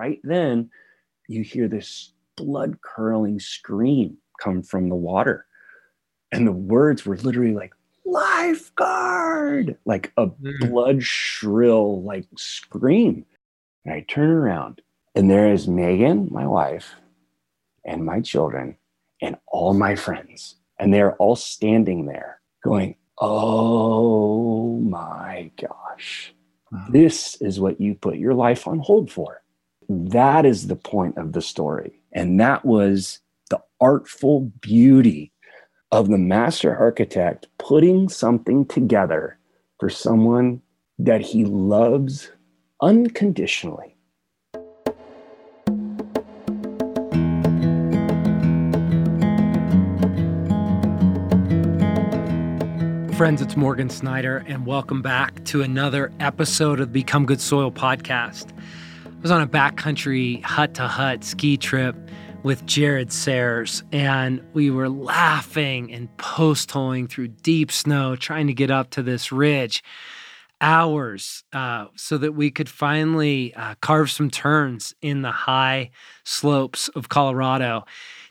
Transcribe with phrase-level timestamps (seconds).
[0.00, 0.70] right then,
[1.28, 5.46] you hear this blood curling scream come from the water.
[6.32, 7.74] And the words were literally like,
[8.06, 10.70] lifeguard, like a mm.
[10.70, 13.26] blood shrill, like scream.
[13.84, 14.80] And I turn around,
[15.14, 16.94] and there is Megan, my wife,
[17.84, 18.76] and my children,
[19.20, 20.56] and all my friends.
[20.78, 26.32] And they're all standing there going, Oh my gosh,
[26.72, 26.86] wow.
[26.88, 29.42] this is what you put your life on hold for.
[29.92, 32.00] That is the point of the story.
[32.12, 33.18] And that was
[33.48, 35.32] the artful beauty
[35.90, 39.36] of the master architect putting something together
[39.80, 40.62] for someone
[41.00, 42.30] that he loves
[42.80, 43.96] unconditionally.
[53.16, 57.72] Friends, it's Morgan Snyder, and welcome back to another episode of the Become Good Soil
[57.72, 58.52] podcast.
[59.20, 61.94] I was on a backcountry hut to hut ski trip
[62.42, 68.54] with Jared Sayers, and we were laughing and post holing through deep snow, trying to
[68.54, 69.84] get up to this ridge
[70.62, 75.90] hours uh, so that we could finally uh, carve some turns in the high
[76.24, 77.84] slopes of Colorado.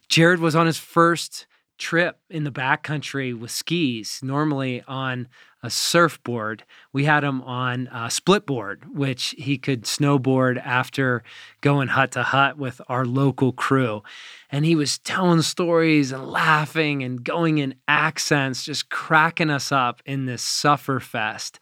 [0.08, 1.46] Jared was on his first
[1.78, 5.28] trip in the backcountry with skis, normally on
[5.62, 6.64] a surfboard.
[6.94, 11.24] We had him on a split board, which he could snowboard after
[11.62, 14.04] going hut to hut with our local crew.
[14.52, 20.02] And he was telling stories and laughing and going in accents, just cracking us up
[20.06, 21.60] in this suffer fest.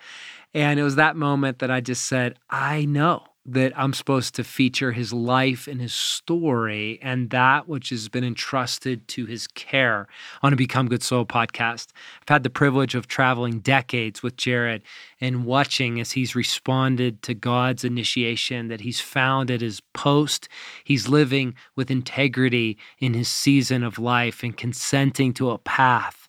[0.54, 4.44] And it was that moment that I just said, I know that I'm supposed to
[4.44, 10.08] feature his life and his story and that which has been entrusted to his care
[10.44, 11.88] on a Become Good Soil podcast.
[12.22, 14.82] I've had the privilege of traveling decades with Jared
[15.22, 20.50] and watching as he's responded to God's initiation that he's found at his post.
[20.84, 26.28] He's living with integrity in his season of life and consenting to a path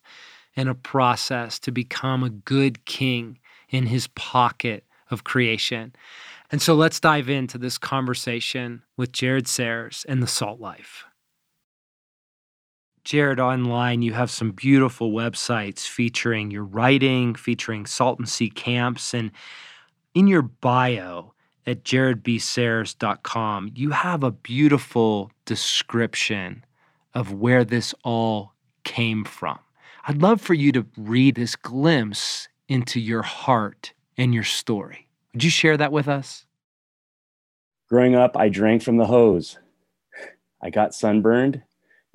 [0.54, 3.38] and a process to become a good king
[3.70, 5.92] in his pocket of creation.
[6.50, 11.04] And so let's dive into this conversation with Jared Sayers and the Salt Life.
[13.04, 19.14] Jared, online, you have some beautiful websites featuring your writing, featuring Salt and Sea camps.
[19.14, 19.30] And
[20.14, 21.32] in your bio
[21.66, 26.64] at jaredbsayers.com, you have a beautiful description
[27.14, 28.52] of where this all
[28.84, 29.58] came from.
[30.06, 35.07] I'd love for you to read this glimpse into your heart and your story.
[35.32, 36.46] Would you share that with us?
[37.88, 39.58] Growing up, I drank from the hose.
[40.62, 41.62] I got sunburned.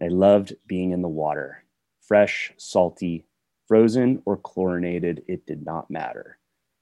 [0.02, 1.64] I loved being in the water.
[2.02, 3.26] Fresh, salty,
[3.68, 6.38] frozen, or chlorinated, it did not matter.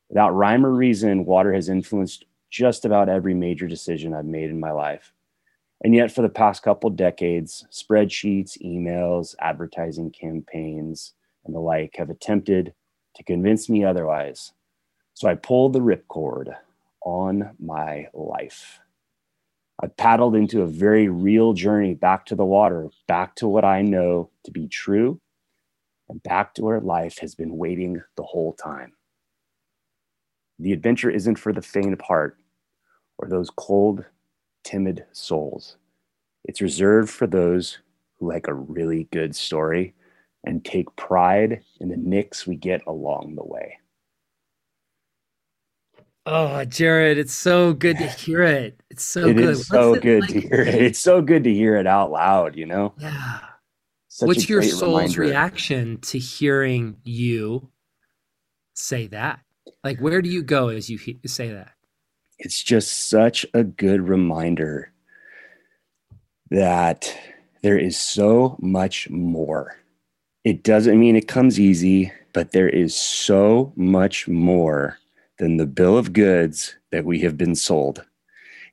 [0.09, 4.59] Without rhyme or reason, water has influenced just about every major decision I've made in
[4.59, 5.14] my life.
[5.84, 11.14] And yet, for the past couple decades, spreadsheets, emails, advertising campaigns,
[11.46, 12.74] and the like have attempted
[13.16, 14.53] to convince me otherwise.
[15.14, 16.56] So I pulled the ripcord
[17.06, 18.80] on my life.
[19.82, 23.82] I paddled into a very real journey back to the water, back to what I
[23.82, 25.20] know to be true,
[26.08, 28.94] and back to where life has been waiting the whole time.
[30.60, 32.38] The adventure isn't for the faint of heart
[33.18, 34.06] or those cold,
[34.64, 35.78] timid souls.
[36.46, 37.80] It's reserved for those
[38.20, 39.96] who like a really good story
[40.46, 43.80] and take pride in the nicks we get along the way.
[46.26, 48.80] Oh, Jared, it's so good to hear it.
[48.90, 49.50] It's so it good.
[49.50, 50.30] Is so it good like?
[50.32, 50.76] to hear it.
[50.76, 52.94] It's so good to hear it out loud, you know?
[52.98, 53.40] Yeah.
[54.08, 55.22] Such What's your soul's reminder.
[55.22, 57.70] reaction to hearing you
[58.76, 59.40] say that?
[59.84, 61.72] Like, where do you go as you he- say that?
[62.38, 64.92] It's just such a good reminder
[66.50, 67.16] that
[67.62, 69.78] there is so much more.
[70.44, 74.98] It doesn't mean it comes easy, but there is so much more
[75.41, 78.06] than the bill of goods that we have been sold.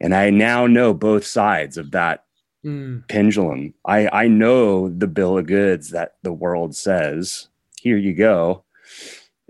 [0.02, 2.26] And I now know both sides of that
[2.62, 3.08] mm.
[3.08, 3.72] pendulum.
[3.86, 7.48] I, I know the bill of goods that the world says,
[7.80, 8.64] here you go.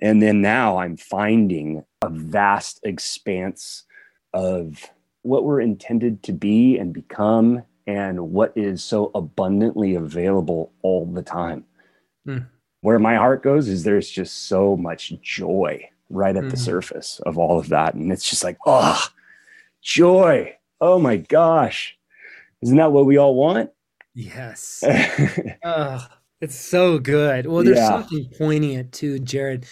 [0.01, 3.83] And then now I'm finding a vast expanse
[4.33, 4.89] of
[5.23, 11.23] what we're intended to be and become and what is so abundantly available all the
[11.23, 11.65] time.
[12.29, 12.47] Mm.
[12.83, 16.51] Where my heart goes is there's just so much joy right at mm-hmm.
[16.51, 17.95] the surface of all of that.
[17.95, 19.03] And it's just like, oh,
[19.83, 20.55] joy.
[20.81, 21.97] Oh my gosh.
[22.63, 23.71] Isn't that what we all want?
[24.15, 24.83] Yes.
[25.65, 26.07] oh,
[26.41, 27.47] it's so good.
[27.47, 27.89] Well, there's yeah.
[27.89, 29.67] something poignant too, Jared.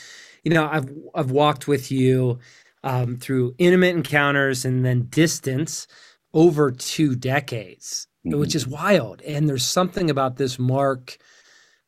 [0.44, 2.38] You know, I've I've walked with you
[2.84, 5.88] um, through intimate encounters and then distance
[6.32, 8.38] over two decades, mm-hmm.
[8.38, 9.22] which is wild.
[9.22, 11.18] And there's something about this mark,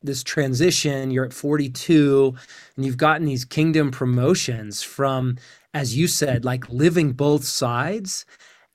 [0.01, 1.11] this transition.
[1.11, 2.35] You're at 42
[2.75, 5.37] and you've gotten these kingdom promotions from,
[5.73, 8.25] as you said, like living both sides.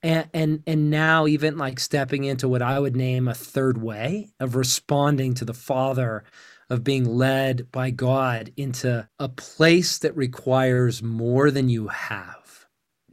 [0.03, 4.29] And, and and now even like stepping into what I would name a third way
[4.39, 6.25] of responding to the Father
[6.69, 12.44] of being led by God into a place that requires more than you have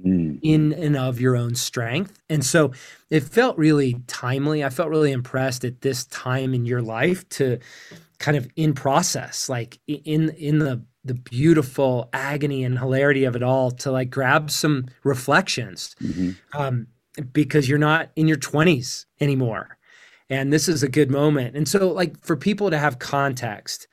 [0.05, 0.39] mm.
[0.41, 2.21] in and of your own strength.
[2.29, 2.71] And so
[3.09, 4.63] it felt really timely.
[4.63, 7.59] I felt really impressed at this time in your life to
[8.19, 13.43] kind of in process, like in in the the beautiful agony and hilarity of it
[13.43, 16.31] all to like grab some reflections mm-hmm.
[16.59, 16.87] um,
[17.33, 19.77] because you're not in your 20s anymore
[20.29, 23.87] and this is a good moment and so like for people to have context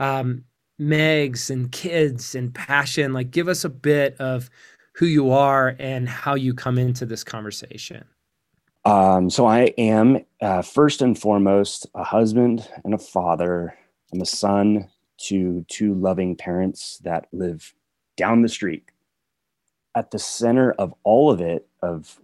[0.00, 0.44] um
[0.80, 4.50] megs and kids and passion like give us a bit of
[4.94, 8.04] who you are and how you come into this conversation?
[8.84, 13.74] Um so i am uh, first and foremost a husband and a father.
[14.12, 17.74] I'm a son to two loving parents that live
[18.16, 18.84] down the street.
[19.96, 22.20] At the center of all of it of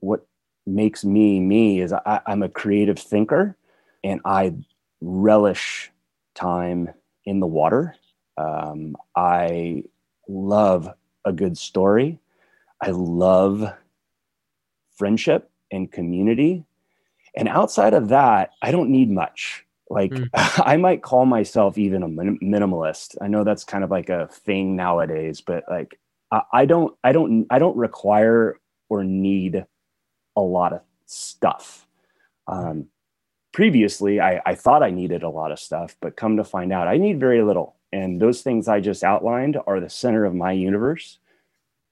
[0.00, 0.26] what
[0.66, 3.56] makes me me is I, I'm a creative thinker
[4.02, 4.54] and I
[5.00, 5.90] relish
[6.34, 6.90] time
[7.24, 7.96] in the water.
[8.36, 9.84] Um, I
[10.28, 10.88] love
[11.24, 12.18] a good story.
[12.80, 13.72] I love
[14.96, 16.64] friendship and community.
[17.36, 19.64] And outside of that, I don't need much.
[19.90, 20.28] Like mm.
[20.34, 23.16] I might call myself even a min- minimalist.
[23.20, 25.98] I know that's kind of like a thing nowadays, but like
[26.30, 29.64] I, I don't, I don't, I don't require or need
[30.36, 31.86] a lot of stuff.
[32.46, 32.86] Um,
[33.52, 36.88] previously, I, I thought I needed a lot of stuff, but come to find out,
[36.88, 37.76] I need very little.
[37.94, 41.20] And those things I just outlined are the center of my universe.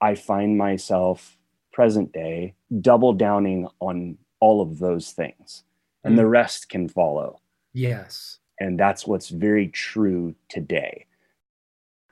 [0.01, 1.37] I find myself
[1.71, 5.63] present day double downing on all of those things,
[6.03, 6.17] and mm.
[6.17, 7.39] the rest can follow.
[7.71, 8.39] Yes.
[8.59, 11.05] And that's what's very true today.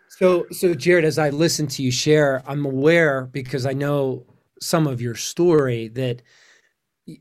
[0.07, 4.25] So, so Jared, as I listen to you share, I'm aware because I know
[4.61, 6.21] some of your story that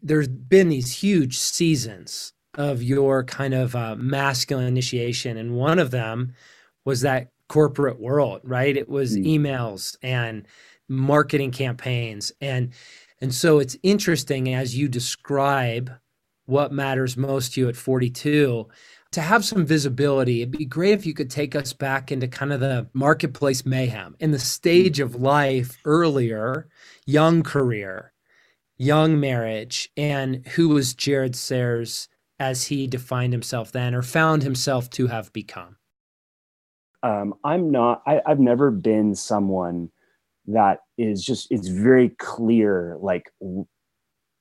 [0.05, 5.91] there's been these huge seasons of your kind of uh, masculine initiation and one of
[5.91, 6.33] them
[6.85, 8.77] was that corporate world right?
[8.77, 9.25] It was mm.
[9.27, 10.47] emails and
[10.89, 12.33] marketing campaigns.
[12.41, 12.73] And
[13.21, 15.93] and so it's interesting as you describe
[16.47, 18.67] what matters most to you at 42
[19.13, 20.43] to have some visibility.
[20.43, 24.17] It'd be great if you could take us back into kind of the marketplace mayhem.
[24.21, 26.69] In the stage of life earlier
[27.07, 28.13] young career,
[28.79, 34.89] young marriage, and who was Jared Sayers as he defined himself then or found himself
[34.91, 35.77] to have become?
[37.03, 39.91] Um, I'm not, I, I've never been someone
[40.47, 43.67] that is just, it's very clear, like w-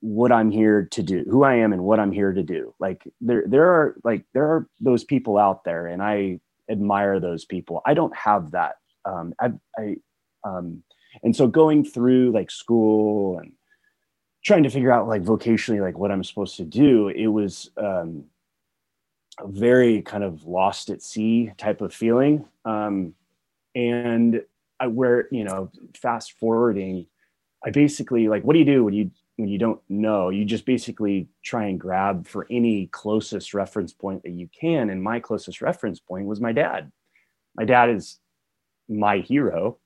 [0.02, 2.74] what I'm here to do, who I am and what I'm here to do.
[2.80, 6.40] Like there, there are like, there are those people out there and I
[6.70, 7.82] admire those people.
[7.86, 8.76] I don't have that.
[9.06, 9.96] Um, I, I,
[10.44, 10.84] um,
[11.24, 13.54] and so going through like school and
[14.44, 18.24] trying to figure out like vocationally like what i'm supposed to do it was um,
[19.46, 22.46] very kind of lost at sea type of feeling.
[22.66, 23.14] Um,
[23.76, 24.42] and
[24.80, 27.06] I, where you know fast forwarding
[27.66, 30.30] i basically like what do you do when you when you don't know?
[30.30, 34.90] You just basically try and grab for any closest reference point that you can.
[34.90, 36.92] And my closest reference point was my dad.
[37.56, 38.20] My dad is
[38.90, 39.78] my hero.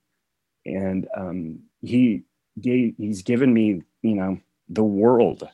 [0.65, 2.23] And um, he
[2.59, 5.47] gave, he's given me you know the world.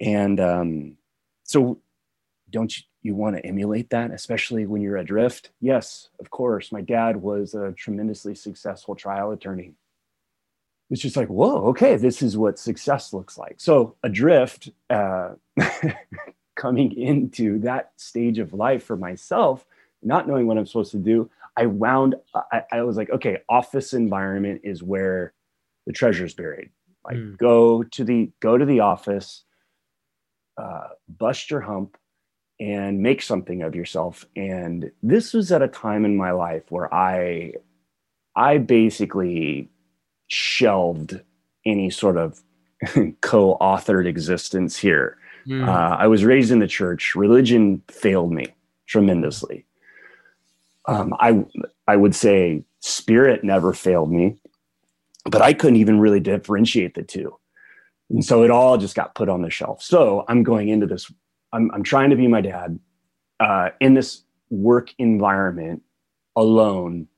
[0.00, 0.96] And um,
[1.42, 1.80] so
[2.54, 6.80] don't you, you want to emulate that especially when you're adrift yes of course my
[6.80, 9.72] dad was a tremendously successful trial attorney
[10.90, 15.30] it's just like whoa okay this is what success looks like so adrift uh,
[16.56, 19.66] coming into that stage of life for myself
[20.02, 23.92] not knowing what i'm supposed to do I wound, I, I was like, okay, office
[23.92, 25.32] environment is where
[25.86, 26.70] the treasure is buried.
[27.04, 27.36] Like mm.
[27.38, 29.44] go to the, go to the office,
[30.56, 31.96] uh, bust your hump
[32.60, 34.24] and make something of yourself.
[34.36, 37.54] And this was at a time in my life where I,
[38.36, 39.68] I basically
[40.28, 41.20] shelved
[41.66, 42.42] any sort of
[43.20, 45.18] co-authored existence here.
[45.46, 45.68] Mm.
[45.68, 47.14] Uh, I was raised in the church.
[47.14, 48.46] Religion failed me
[48.86, 49.66] tremendously
[50.86, 51.44] um, I
[51.86, 54.36] I would say spirit never failed me,
[55.24, 57.36] but I couldn't even really differentiate the two,
[58.10, 59.82] and so it all just got put on the shelf.
[59.82, 61.10] So I'm going into this.
[61.54, 62.78] I'm I'm trying to be my dad
[63.40, 65.82] uh, in this work environment
[66.36, 67.08] alone,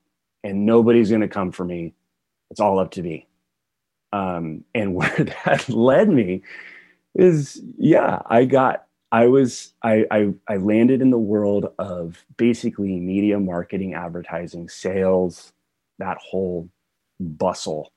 [0.43, 1.93] and nobody's going to come for me.
[2.51, 3.27] It's all up to me.
[4.13, 5.15] Um, and where
[5.45, 6.43] that led me
[7.15, 12.99] is, yeah, I got, I was, I, I, I landed in the world of basically
[12.99, 15.53] media marketing, advertising, sales,
[15.99, 16.69] that whole
[17.19, 17.91] bustle.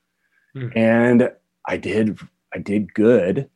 [0.57, 0.77] Mm.
[0.77, 1.31] And
[1.67, 2.19] I did,
[2.55, 3.51] I did good.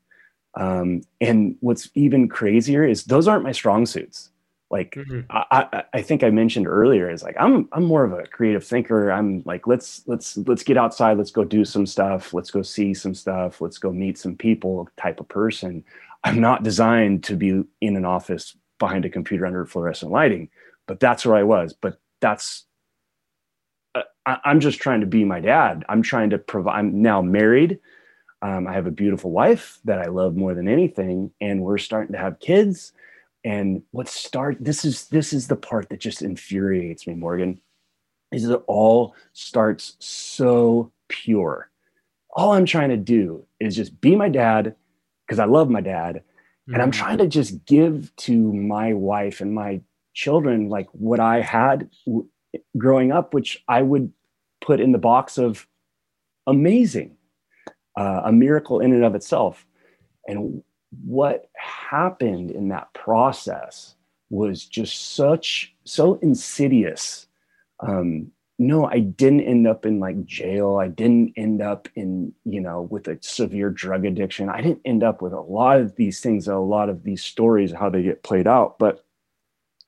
[0.56, 4.30] Um, and what's even crazier is those aren't my strong suits.
[4.70, 5.20] Like mm-hmm.
[5.30, 8.64] I, I, I think I mentioned earlier, is like I'm I'm more of a creative
[8.64, 9.10] thinker.
[9.10, 12.94] I'm like let's let's let's get outside, let's go do some stuff, let's go see
[12.94, 15.84] some stuff, let's go meet some people type of person.
[16.24, 20.48] I'm not designed to be in an office behind a computer under fluorescent lighting,
[20.86, 21.74] but that's where I was.
[21.74, 22.64] But that's
[23.94, 25.84] uh, I, I'm just trying to be my dad.
[25.88, 26.78] I'm trying to provide.
[26.78, 27.78] I'm now married.
[28.44, 32.12] Um, I have a beautiful wife that I love more than anything, and we're starting
[32.12, 32.92] to have kids
[33.44, 37.60] and what start this is this is the part that just infuriates me morgan
[38.32, 41.70] is it all starts so pure
[42.34, 44.74] all i'm trying to do is just be my dad
[45.26, 46.74] because i love my dad mm-hmm.
[46.74, 47.02] and i'm mm-hmm.
[47.02, 49.80] trying to just give to my wife and my
[50.14, 52.28] children like what i had w-
[52.78, 54.12] growing up which i would
[54.60, 55.66] put in the box of
[56.46, 57.16] amazing
[57.96, 59.66] uh, a miracle in and of itself.
[60.26, 60.62] And
[61.04, 63.94] what happened in that process
[64.30, 67.26] was just such so insidious.
[67.80, 70.76] Um, no i didn't end up in like jail.
[70.76, 74.48] I didn't end up in you know with a severe drug addiction.
[74.48, 77.72] I didn't end up with a lot of these things a lot of these stories
[77.72, 78.78] how they get played out.
[78.78, 79.04] But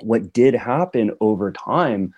[0.01, 2.15] what did happen over time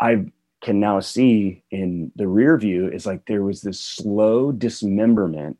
[0.00, 0.24] i
[0.60, 5.56] can now see in the rear view is like there was this slow dismemberment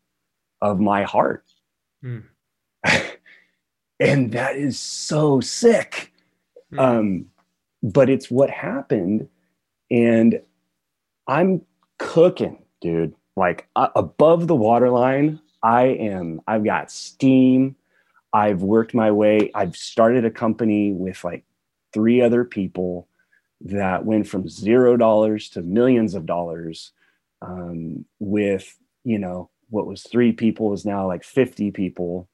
[0.60, 1.44] of my heart
[2.04, 2.24] Mm.
[4.00, 6.12] and that is so sick.
[6.72, 6.78] Mm.
[6.78, 7.26] Um,
[7.82, 9.28] but it's what happened.
[9.90, 10.40] And
[11.26, 11.62] I'm
[11.98, 13.14] cooking, dude.
[13.36, 17.76] Like uh, above the waterline, I am, I've got steam.
[18.32, 19.50] I've worked my way.
[19.54, 21.44] I've started a company with like
[21.92, 23.07] three other people
[23.60, 26.92] that went from zero dollars to millions of dollars
[27.42, 32.28] um, with, you know, what was three people is now like 50 people.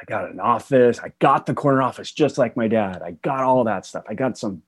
[0.00, 0.98] I got an office.
[0.98, 3.02] I got the corner office just like my dad.
[3.02, 4.04] I got all that stuff.
[4.08, 4.62] I got some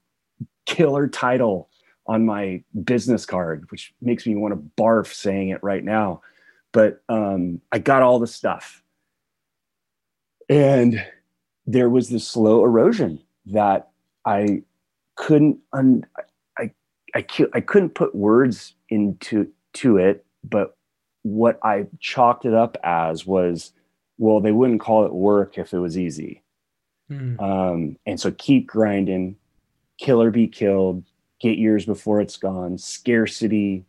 [0.66, 1.68] killer title
[2.06, 6.23] on my business card, which makes me want to barf saying it right now.
[6.73, 8.83] But um, I got all the stuff.
[10.49, 11.04] And
[11.66, 13.90] there was this slow erosion that
[14.26, 14.62] I
[15.16, 16.06] couldn't un-
[16.59, 16.71] I,
[17.14, 20.76] I, I couldn't put words into to it, but
[21.23, 23.73] what I chalked it up as was,
[24.18, 26.42] well, they wouldn't call it work if it was easy.
[27.11, 27.40] Mm.
[27.40, 29.37] Um, and so keep grinding,
[29.99, 31.04] kill or be killed,
[31.40, 33.85] get years before it's gone, scarcity,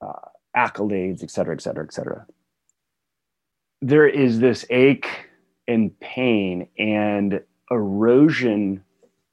[0.00, 2.26] uh, accolades, et cetera, et cetera, et cetera.
[3.82, 5.08] There is this ache
[5.66, 8.84] and pain and erosion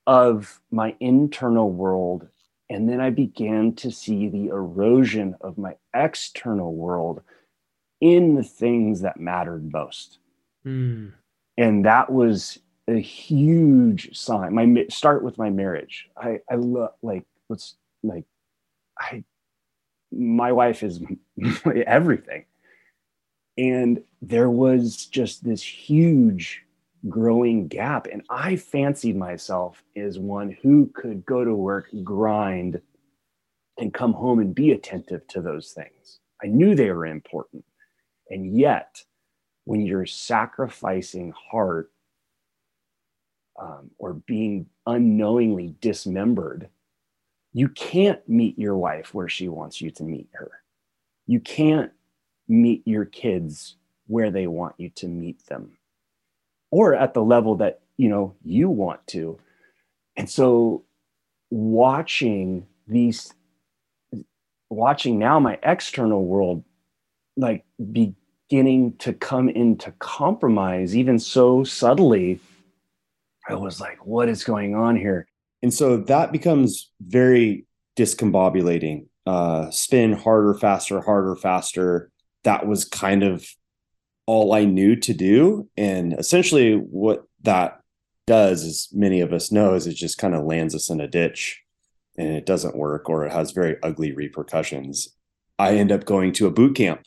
[0.07, 2.27] of my internal world
[2.71, 7.21] and then I began to see the erosion of my external world
[7.99, 10.19] in the things that mattered most.
[10.65, 11.11] Mm.
[11.57, 14.53] And that was a huge sign.
[14.53, 16.07] My start with my marriage.
[16.15, 18.23] I, I love like what's like
[18.97, 19.25] I
[20.09, 21.01] my wife is
[21.85, 22.45] everything.
[23.57, 26.63] And there was just this huge
[27.09, 28.07] growing gap.
[28.07, 32.81] And I fancied myself as one who could go to work, grind,
[33.77, 36.19] and come home and be attentive to those things.
[36.43, 37.65] I knew they were important.
[38.29, 39.03] And yet,
[39.65, 41.91] when you're sacrificing heart
[43.59, 46.69] um, or being unknowingly dismembered,
[47.53, 50.51] you can't meet your wife where she wants you to meet her.
[51.27, 51.91] You can't
[52.47, 53.75] meet your kids
[54.07, 55.77] where they want you to meet them
[56.71, 59.37] or at the level that you know you want to.
[60.17, 60.83] And so
[61.51, 63.33] watching these
[64.69, 66.63] watching now my external world
[67.35, 72.39] like beginning to come into compromise even so subtly
[73.49, 75.27] i was like what is going on here?
[75.63, 77.65] And so that becomes very
[77.97, 82.09] discombobulating uh spin harder faster harder faster.
[82.43, 83.45] That was kind of
[84.31, 85.67] all I knew to do.
[85.75, 87.81] And essentially, what that
[88.25, 91.07] does, as many of us know, is it just kind of lands us in a
[91.07, 91.61] ditch
[92.17, 95.09] and it doesn't work or it has very ugly repercussions.
[95.59, 97.01] I end up going to a boot camp.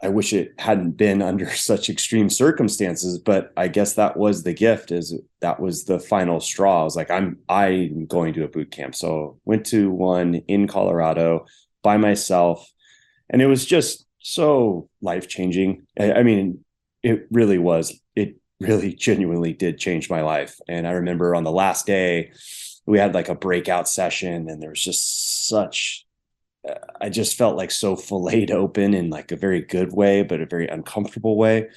[0.00, 4.54] I wish it hadn't been under such extreme circumstances, but I guess that was the
[4.54, 6.82] gift is that was the final straw.
[6.82, 8.94] I was like, I'm I'm going to a boot camp.
[8.94, 11.46] So went to one in Colorado
[11.82, 12.72] by myself
[13.28, 15.86] And it was just so life changing.
[15.98, 16.64] I, I mean,
[17.02, 18.00] it really was.
[18.16, 20.58] It really genuinely did change my life.
[20.66, 22.32] And I remember on the last day,
[22.86, 26.06] we had like a breakout session, and there was just such,
[26.68, 30.40] uh, I just felt like so filleted open in like a very good way, but
[30.40, 31.68] a very uncomfortable way.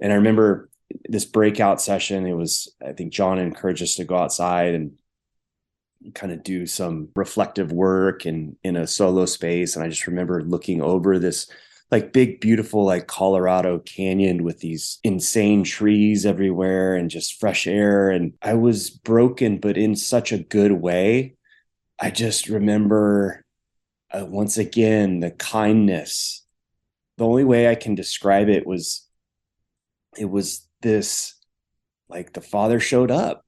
[0.00, 0.70] And I remember
[1.08, 4.92] this breakout session, it was, I think John encouraged us to go outside and
[6.14, 9.74] kind of do some reflective work and in a solo space.
[9.74, 11.48] And I just remember looking over this
[11.92, 18.08] like big, beautiful, like Colorado canyon with these insane trees everywhere and just fresh air.
[18.08, 21.36] And I was broken, but in such a good way.
[22.00, 23.44] I just remember
[24.10, 26.44] uh, once again the kindness.
[27.18, 29.06] The only way I can describe it was
[30.16, 31.34] it was this
[32.08, 33.44] like the father showed up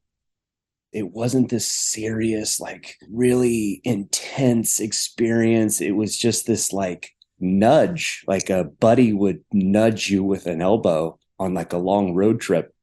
[0.92, 7.10] it wasn't this serious like really intense experience it was just this like
[7.40, 12.40] nudge like a buddy would nudge you with an elbow on like a long road
[12.40, 12.74] trip.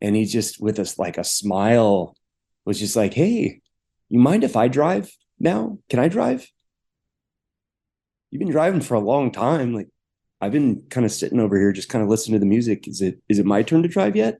[0.00, 2.16] And he just with us like a smile
[2.64, 3.60] was just like hey
[4.08, 5.78] you mind if i drive now?
[5.88, 6.50] Can i drive?
[8.30, 9.74] You've been driving for a long time.
[9.74, 9.88] Like
[10.40, 12.86] i've been kind of sitting over here just kind of listening to the music.
[12.88, 14.38] Is it is it my turn to drive yet?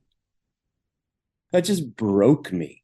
[1.52, 2.82] That just broke me.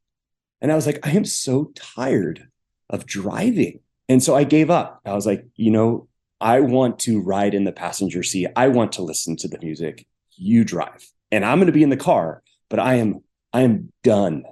[0.61, 2.49] And i was like i am so tired
[2.89, 3.81] of driving.
[4.09, 5.01] And so i gave up.
[5.05, 6.09] I was like you know
[6.43, 8.49] I want to ride in the passenger seat.
[8.57, 10.07] I want to listen to the music.
[10.33, 11.09] You drive.
[11.31, 13.21] And I'm going to be in the car, but I am
[13.53, 14.45] I am done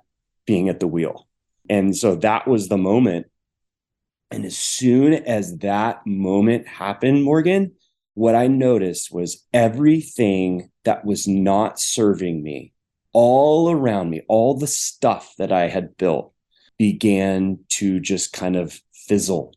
[0.47, 1.27] being at the wheel.
[1.69, 3.27] And so that was the moment.
[4.31, 7.73] And as soon as that moment happened, Morgan,
[8.15, 12.73] what I noticed was everything that was not serving me
[13.13, 16.33] all around me, all the stuff that I had built
[16.79, 19.55] began to just kind of fizzle.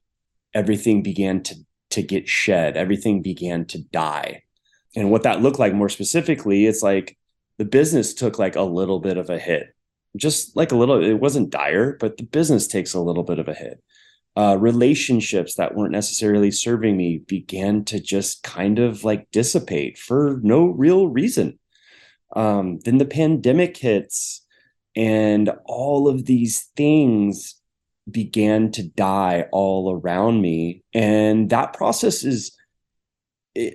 [0.54, 1.56] Everything began to
[1.93, 2.77] to get shed.
[2.77, 4.43] Everything began to die.
[4.95, 7.17] And what that looked like more specifically, it's like
[7.57, 9.75] the business took like a little bit of a hit,
[10.15, 13.47] just like a little, it wasn't dire, but the business takes a little bit of
[13.47, 13.82] a hit.
[14.36, 20.39] Uh, relationships that weren't necessarily serving me began to just kind of like dissipate for
[20.41, 21.60] no real reason.
[22.36, 24.43] Um, then the pandemic hits,
[24.95, 27.56] and all of these things
[28.10, 30.84] began to die all around me.
[30.94, 32.56] And that process is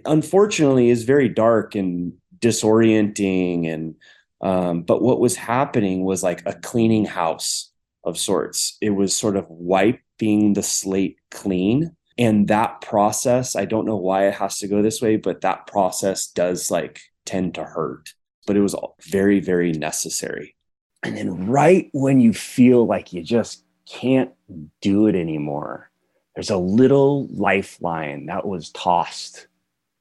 [0.04, 3.94] unfortunately is very dark and disorienting and
[4.40, 7.72] um, but what was happening was like a cleaning house
[8.04, 8.76] of sorts.
[8.80, 11.96] It was sort of wiping the slate clean.
[12.16, 15.68] And that process i don't know why it has to go this way but that
[15.68, 18.12] process does like tend to hurt.
[18.46, 20.56] But it was all very very necessary.
[21.04, 24.32] And then right when you feel like you just can't
[24.80, 25.90] do it anymore.
[26.34, 29.48] There's a little lifeline that was tossed.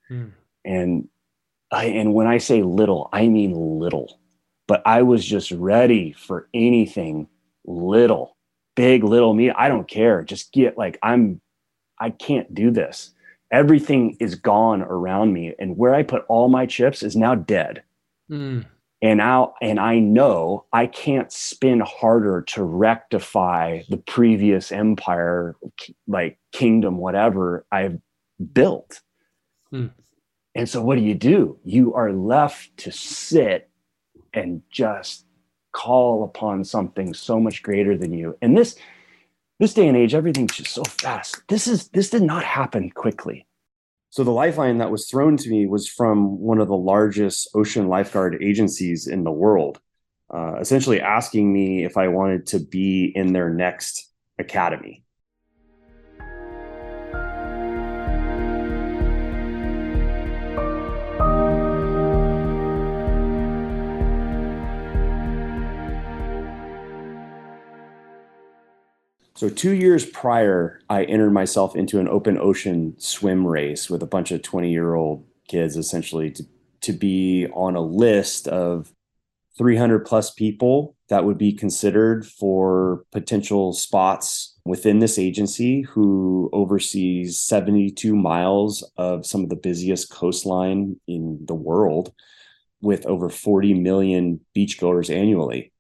[0.08, 0.28] Hmm.
[0.64, 1.08] And
[1.72, 4.20] I, and when I say little, I mean little.
[4.68, 7.28] But I was just ready for anything
[7.66, 8.38] little,
[8.76, 9.50] big, little me.
[9.50, 10.24] I don't care.
[10.24, 11.42] Just get like I'm
[12.00, 13.14] I can't do this.
[13.52, 15.56] Everything is gone around me.
[15.58, 17.82] And where I put all my chips is now dead.
[18.30, 18.66] Mm
[19.02, 25.56] and I and i know i can't spin harder to rectify the previous empire
[26.08, 28.00] like kingdom whatever i've
[28.54, 29.02] built.
[29.72, 29.88] Hmm.
[30.56, 31.60] and so what do you do?
[31.66, 33.70] You are left to sit
[34.34, 35.26] and just
[35.74, 38.38] call upon something so much greater than you.
[38.42, 38.76] And this
[39.60, 41.42] this day and age everything's just so fast.
[41.50, 43.47] This is this did not happen quickly
[44.10, 47.88] so the lifeline that was thrown to me was from one of the largest ocean
[47.88, 49.80] lifeguard agencies in the world,
[50.34, 55.04] uh, essentially asking me if I wanted to be in their next academy.
[69.38, 74.08] So, two years prior, I entered myself into an open ocean swim race with a
[74.08, 76.44] bunch of 20 year old kids, essentially, to,
[76.82, 78.92] to be on a list of
[79.56, 87.40] 300 plus people that would be considered for potential spots within this agency who oversees
[87.40, 92.12] 72 miles of some of the busiest coastline in the world
[92.82, 95.72] with over 40 million beachgoers annually.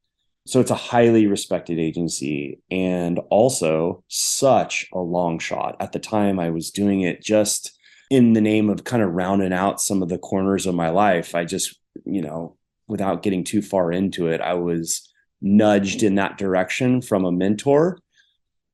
[0.47, 5.75] So it's a highly respected agency and also such a long shot.
[5.81, 7.77] At the time, I was doing it just
[8.09, 11.35] in the name of kind of rounding out some of the corners of my life.
[11.35, 12.55] I just, you know,
[12.87, 17.99] without getting too far into it, I was nudged in that direction from a mentor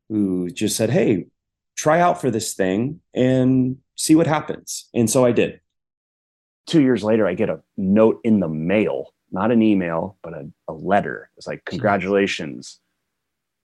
[0.10, 1.26] who just said, Hey,
[1.76, 4.90] try out for this thing and see what happens.
[4.94, 5.60] And so I did.
[6.68, 10.48] Two years later, I get a note in the mail, not an email, but a,
[10.68, 11.30] a letter.
[11.36, 12.80] It's like, congratulations,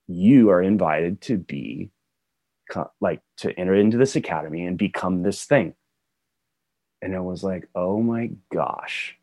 [0.08, 1.90] you are invited to be
[3.00, 5.74] like to enter into this academy and become this thing.
[7.02, 9.16] And I was like, oh my gosh.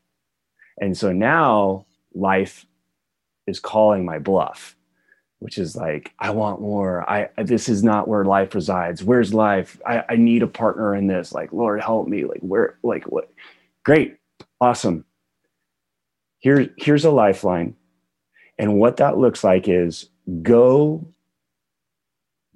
[0.79, 2.65] And so now life
[3.45, 4.75] is calling my bluff
[5.39, 7.07] which is like i want more.
[7.07, 9.03] I this is not where life resides.
[9.03, 9.79] Where's life?
[9.86, 11.31] I, I need a partner in this.
[11.31, 12.25] Like lord help me.
[12.25, 13.31] Like where like what?
[13.83, 14.17] Great.
[14.60, 15.05] Awesome
[16.39, 17.76] here here's a lifeline
[18.58, 20.10] and what that looks like is
[20.41, 21.08] go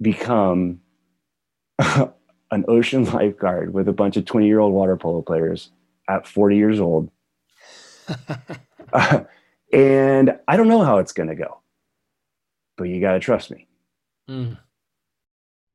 [0.00, 0.80] become
[1.78, 5.70] an ocean lifeguard with a bunch of 20 year old water polo players
[6.08, 7.10] at 40 years old
[8.92, 9.24] uh,
[9.72, 11.62] and i don't know how it's going to go
[12.76, 13.68] but you got to trust me.
[14.28, 14.58] Mm.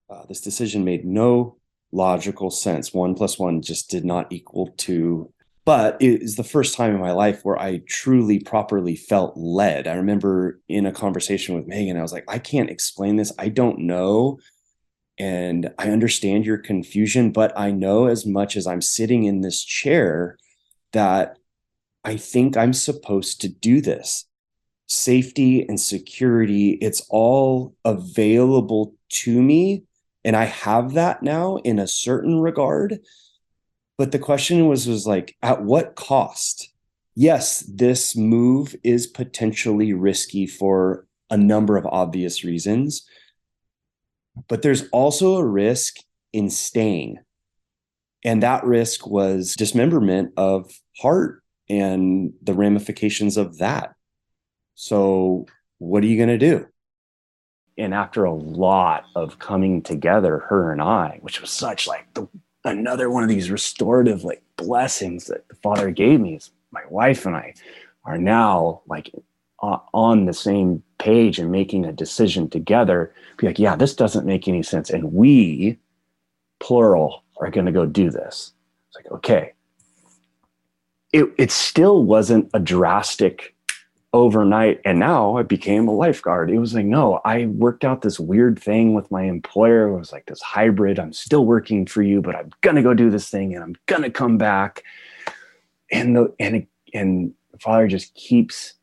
[0.10, 1.58] Uh, this decision made no
[1.92, 2.94] logical sense.
[2.94, 5.32] One plus one just did not equal two.
[5.68, 9.86] But it is the first time in my life where I truly properly felt led.
[9.86, 13.34] I remember in a conversation with Megan, I was like, I can't explain this.
[13.38, 14.40] I don't know.
[15.20, 19.62] And I understand your confusion, but I know as much as I'm sitting in this
[19.62, 20.38] chair
[20.94, 21.38] that
[22.06, 24.24] I think I'm supposed to do this
[24.88, 29.84] safety and security, it's all available to me.
[30.24, 33.00] And I have that now in a certain regard.
[33.98, 36.72] But the question was, was like, at what cost?
[37.16, 43.08] Yes, this move is potentially risky for a number of obvious reasons,
[44.48, 45.96] but there's also a risk
[46.32, 47.18] in staying.
[48.24, 53.94] And that risk was dismemberment of heart and the ramifications of that.
[54.76, 55.48] So,
[55.80, 56.68] what are you going to do?
[57.78, 62.28] And after a lot of coming together, her and I, which was such like the,
[62.68, 67.26] another one of these restorative like blessings that the Father gave me, is my wife
[67.26, 67.54] and I
[68.06, 69.12] are now like
[69.60, 73.14] on the same page and making a decision together.
[73.38, 75.78] Be like, yeah, this doesn't make any sense, and we,
[76.60, 78.54] plural, are going to go do this.
[78.88, 79.54] It's like, okay.
[81.14, 83.56] It, it still wasn't a drastic
[84.18, 86.50] overnight and now I became a lifeguard.
[86.50, 89.88] It was like, no, I worked out this weird thing with my employer.
[89.88, 91.00] It was like this hybrid.
[91.00, 94.10] I'm still working for you, but I'm gonna go do this thing and I'm gonna
[94.10, 94.84] come back.
[95.92, 98.74] And the and and father just keeps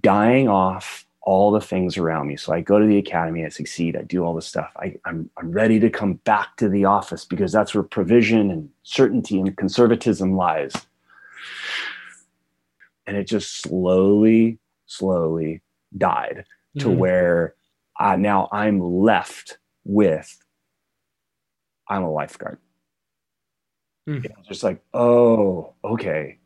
[0.00, 2.36] dying off all the things around me.
[2.36, 4.70] So I go to the academy, I succeed, I do all this stuff.
[4.76, 8.70] I, I'm I'm ready to come back to the office because that's where provision and
[8.82, 10.72] certainty and conservatism lies.
[13.06, 14.59] And it just slowly
[14.90, 15.62] slowly
[15.96, 16.44] died
[16.78, 16.96] to mm.
[16.96, 17.54] where
[17.98, 20.36] I, now I'm left with
[21.88, 22.58] I'm a lifeguard.
[24.08, 24.24] Mm.
[24.24, 26.38] It's just like, oh, okay.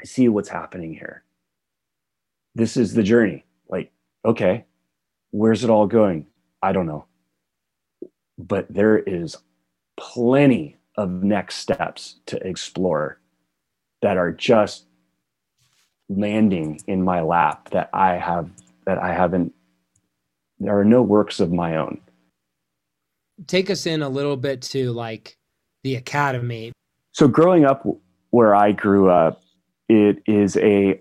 [0.00, 1.22] I see what's happening here.
[2.54, 3.44] This is the journey.
[3.68, 3.92] Like,
[4.24, 4.64] okay,
[5.30, 6.26] where's it all going?
[6.60, 7.06] I don't know.
[8.36, 9.36] But there is
[9.96, 13.20] plenty of next steps to explore
[14.02, 14.87] that are just
[16.08, 18.50] landing in my lap that I have
[18.86, 19.52] that I haven't
[20.60, 22.00] there are no works of my own.
[23.46, 25.36] Take us in a little bit to like
[25.84, 26.72] the academy.
[27.12, 27.86] So growing up
[28.30, 29.42] where I grew up,
[29.88, 31.00] it is a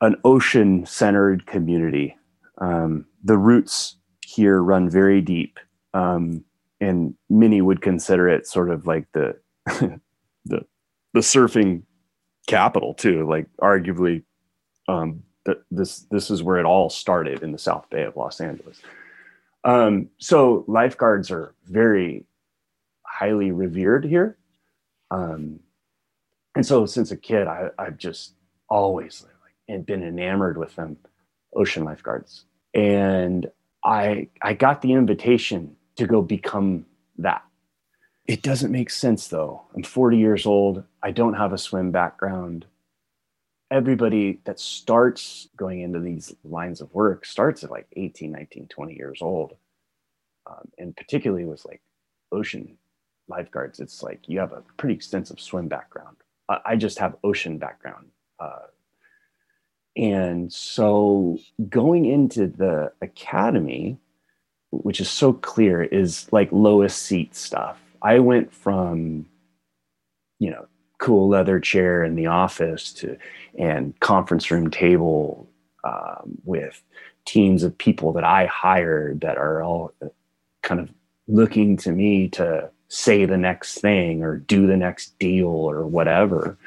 [0.00, 2.16] an ocean centered community.
[2.58, 5.58] Um, the roots here run very deep,
[5.94, 6.44] um,
[6.80, 9.36] and many would consider it sort of like the
[10.44, 10.66] the
[11.14, 11.82] the surfing
[12.46, 13.28] capital too.
[13.28, 14.22] Like arguably,
[14.88, 18.40] um, th- this this is where it all started in the South Bay of Los
[18.40, 18.80] Angeles.
[19.64, 22.26] Um, so lifeguards are very
[23.06, 24.36] highly revered here.
[25.10, 25.60] Um,
[26.54, 28.34] and so since a kid, I, I've just
[28.68, 29.24] always
[29.68, 30.96] like, been enamored with them,
[31.54, 32.44] ocean lifeguards.
[32.74, 33.50] And
[33.84, 36.86] I I got the invitation to go become
[37.18, 37.42] that.
[38.26, 39.62] It doesn't make sense though.
[39.74, 40.84] I'm 40 years old.
[41.02, 42.64] I don't have a swim background.
[43.70, 48.94] Everybody that starts going into these lines of work starts at like 18, 19, 20
[48.94, 49.56] years old.
[50.46, 51.82] Um, and particularly with like
[52.32, 52.78] ocean
[53.28, 56.16] lifeguards, it's like you have a pretty extensive swim background.
[56.48, 58.08] I, I just have ocean background.
[58.38, 58.66] Uh,
[59.96, 63.98] and so going into the academy,
[64.70, 69.26] which is so clear, is like lowest seat stuff I went from,
[70.38, 70.66] you know,
[70.98, 73.16] cool leather chair in the office to
[73.58, 75.48] and conference room table
[75.84, 76.82] um, with
[77.24, 79.92] teams of people that I hired that are all
[80.62, 80.90] kind of
[81.26, 86.58] looking to me to say the next thing or do the next deal or whatever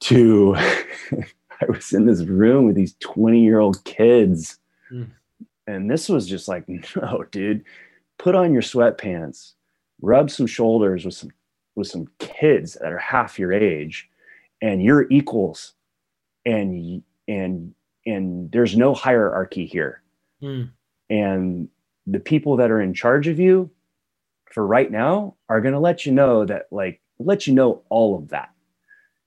[0.00, 0.54] to
[1.60, 4.58] I was in this room with these 20 year old kids.
[4.92, 5.10] Mm.
[5.66, 6.64] And this was just like,
[6.96, 7.64] no, dude,
[8.18, 9.52] put on your sweatpants,
[10.00, 11.30] rub some shoulders with some
[11.74, 14.08] with some kids that are half your age,
[14.60, 15.74] and you're equals.
[16.44, 17.74] And and
[18.06, 20.02] and there's no hierarchy here.
[20.42, 20.70] Mm.
[21.10, 21.68] And
[22.06, 23.70] the people that are in charge of you
[24.50, 28.16] for right now are going to let you know that like let you know all
[28.16, 28.50] of that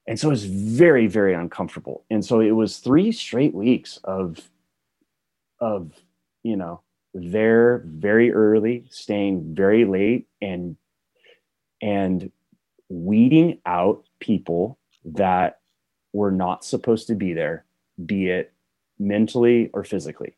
[0.08, 4.50] and so it was very very uncomfortable and so it was three straight weeks of
[5.60, 5.92] of
[6.44, 6.82] you know
[7.14, 10.78] there very early staying very late and
[11.82, 12.32] and
[12.90, 15.60] weeding out people that
[16.14, 17.66] were not supposed to be there
[18.06, 18.54] be it
[19.00, 20.36] mentally or physically.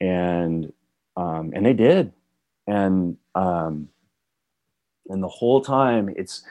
[0.00, 0.72] And
[1.16, 2.12] um, and they did.
[2.66, 3.88] And um,
[5.08, 6.44] and the whole time it's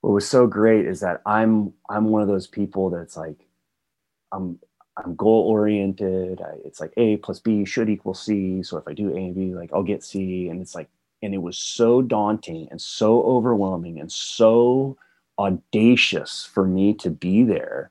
[0.00, 3.46] what was so great is that i'm i'm one of those people that's like
[4.32, 4.58] i'm
[5.04, 9.10] i'm goal oriented it's like a plus b should equal c so if i do
[9.10, 10.88] a and b like i'll get c and it's like
[11.22, 14.96] and it was so daunting and so overwhelming and so
[15.38, 17.90] audacious for me to be there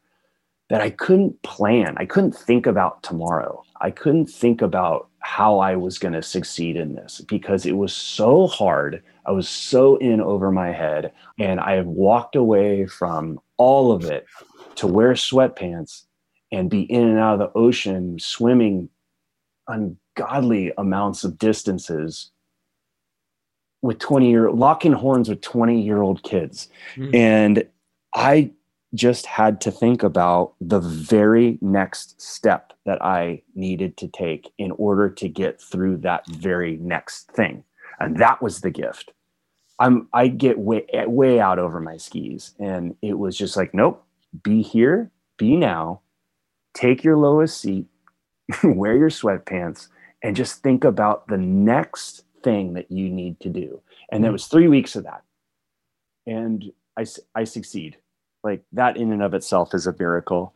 [0.69, 1.95] that I couldn't plan.
[1.97, 3.63] I couldn't think about tomorrow.
[3.79, 7.93] I couldn't think about how I was going to succeed in this because it was
[7.93, 9.01] so hard.
[9.25, 11.13] I was so in over my head.
[11.39, 14.25] And I have walked away from all of it
[14.75, 16.03] to wear sweatpants
[16.51, 18.89] and be in and out of the ocean swimming
[19.67, 22.31] ungodly amounts of distances
[23.81, 26.69] with 20 year locking horns with 20 year old kids.
[26.95, 27.15] Mm.
[27.15, 27.67] And
[28.15, 28.51] I
[28.93, 34.71] just had to think about the very next step that I needed to take in
[34.71, 37.63] order to get through that very next thing.
[37.99, 39.11] And that was the gift.
[39.79, 44.03] I'm I get way way out over my skis and it was just like nope,
[44.41, 46.01] be here, be now,
[46.77, 47.87] take your lowest seat,
[48.63, 49.87] wear your sweatpants
[50.23, 53.81] and just think about the next thing that you need to do.
[54.11, 54.33] And there mm-hmm.
[54.33, 55.23] was 3 weeks of that.
[56.25, 57.97] And I I succeed
[58.43, 60.55] like that in and of itself is a miracle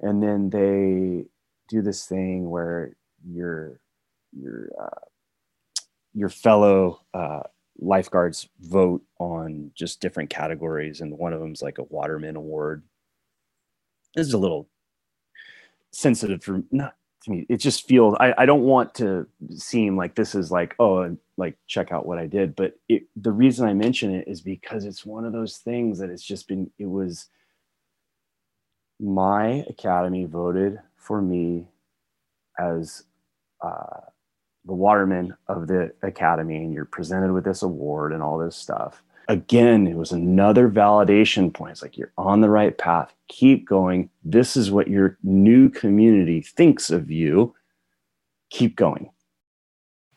[0.00, 1.26] and then they
[1.68, 2.94] do this thing where
[3.26, 3.80] your
[4.32, 5.06] your uh,
[6.12, 7.42] your fellow uh,
[7.78, 12.82] lifeguards vote on just different categories and one of them is like a waterman award
[14.14, 14.68] this is a little
[15.92, 17.46] sensitive for not to me.
[17.48, 19.26] It just feels I, I don't want to
[19.56, 22.56] seem like this is like oh like check out what i did.
[22.56, 26.10] But it, the reason i mention it is because it's one of those things that
[26.10, 27.28] it's just been it was
[29.00, 31.66] my academy voted for me
[32.58, 33.04] as
[33.60, 34.00] uh,
[34.64, 39.02] the waterman of the academy and you're presented with this award and all this stuff
[39.32, 41.72] again, it was another validation point.
[41.72, 43.14] It's like you're on the right path.
[43.28, 44.10] Keep going.
[44.22, 47.54] This is what your new community thinks of you.
[48.50, 49.08] Keep going.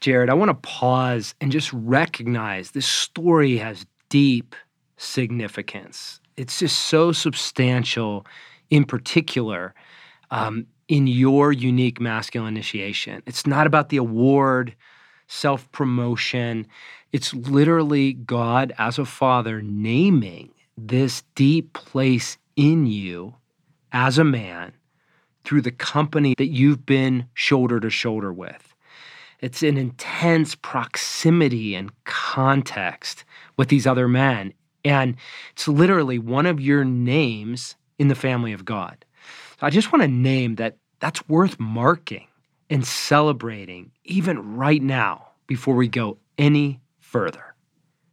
[0.02, 4.54] Jared, I want to pause and just recognize this story has deep
[4.98, 6.20] significance.
[6.36, 8.26] It's just so substantial,
[8.70, 9.74] in particular,
[10.30, 13.24] um, in your unique masculine initiation.
[13.26, 14.76] It's not about the award,
[15.28, 16.68] self promotion.
[17.16, 23.36] It's literally God as a father naming this deep place in you
[23.94, 24.74] as a man
[25.46, 28.76] through the company that you've been shoulder to shoulder with.
[29.40, 33.24] It's an intense proximity and context
[33.56, 34.52] with these other men.
[34.84, 35.16] And
[35.54, 39.06] it's literally one of your names in the family of God.
[39.58, 42.28] So I just want to name that that's worth marking
[42.70, 46.82] and celebrating even right now before we go any
[47.16, 47.56] further.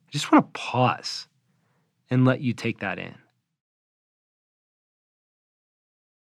[0.07, 1.27] I just want to pause
[2.09, 3.17] and let you take that in.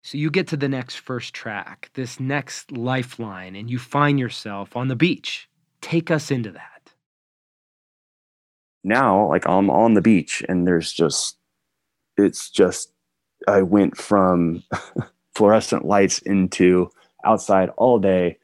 [0.05, 4.77] So you get to the next first track, this next lifeline, and you find yourself
[4.77, 5.49] on the beach.
[5.81, 6.93] Take us into that.
[8.85, 11.37] Now, like I'm on the beach, and there's just,
[12.17, 12.93] it's just,
[13.49, 14.62] I went from
[15.35, 16.91] fluorescent lights into
[17.25, 18.38] outside all day,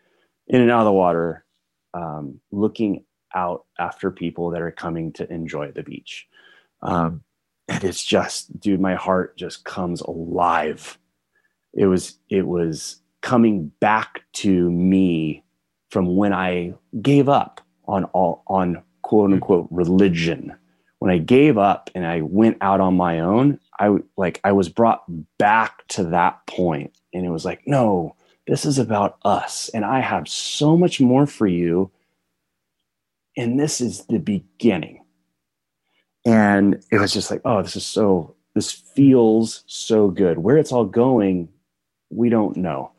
[0.49, 1.45] in and out of the water,
[1.95, 6.27] um, looking out after people that are coming to enjoy the beach.
[6.83, 7.23] Um,
[7.69, 10.99] and it's just, dude, my heart just comes alive.
[11.73, 15.43] It was, it was coming back to me
[15.91, 20.55] from when I gave up on all, on quote unquote religion.
[20.99, 24.69] When I gave up and I went out on my own, I like, I was
[24.69, 25.05] brought
[25.39, 28.15] back to that point and it was like, no,
[28.47, 29.71] this is about us.
[29.75, 31.91] And I have so much more for you
[33.37, 35.05] and this is the beginning.
[36.25, 40.39] And it was just like, oh, this is so, this feels so good.
[40.39, 41.49] Where it's all going,
[42.11, 42.93] we don't know.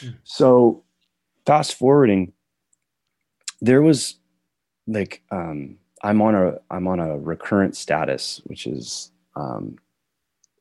[0.00, 0.16] Mm.
[0.24, 0.84] So,
[1.46, 2.32] fast forwarding,
[3.60, 4.16] there was
[4.86, 9.78] like, um, I'm on a I'm on a recurrent status, which is um,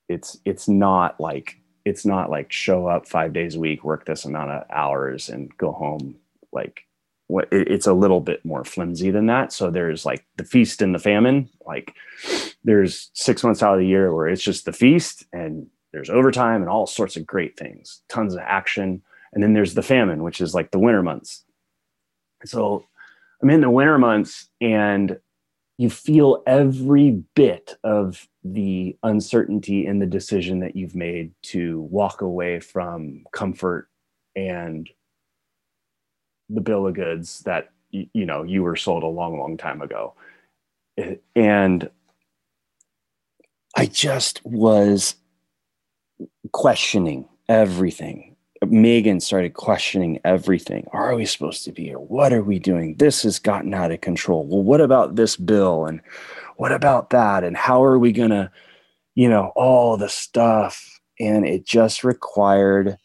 [0.10, 4.26] it's it's not like it's not like show up five days a week, work this
[4.26, 6.16] amount of hours, and go home.
[6.52, 6.86] Like
[7.30, 9.54] it's a little bit more flimsy than that.
[9.54, 11.50] So there's like the feast and the famine.
[11.66, 11.96] Like
[12.64, 16.62] there's six months out of the year where it's just the feast and there's overtime
[16.62, 19.02] and all sorts of great things, tons of action.
[19.34, 21.44] And then there's the famine, which is like the winter months.
[22.46, 22.86] So
[23.42, 25.20] I'm in the winter months and
[25.78, 32.22] you feel every bit of the uncertainty in the decision that you've made to walk
[32.22, 33.88] away from comfort
[34.36, 34.90] and
[36.50, 40.14] the bill of goods that you know you were sold a long long time ago
[41.36, 41.90] and
[43.76, 45.16] i just was
[46.52, 48.30] questioning everything
[48.68, 50.86] Megan started questioning everything.
[50.92, 52.00] Are we supposed to be here?
[52.00, 52.96] What are we doing?
[52.96, 54.46] This has gotten out of control.
[54.46, 55.86] Well, what about this bill?
[55.86, 56.02] And
[56.58, 57.44] what about that?
[57.44, 58.52] And how are we going to,
[59.16, 61.00] you know, all the stuff?
[61.20, 62.98] And it just required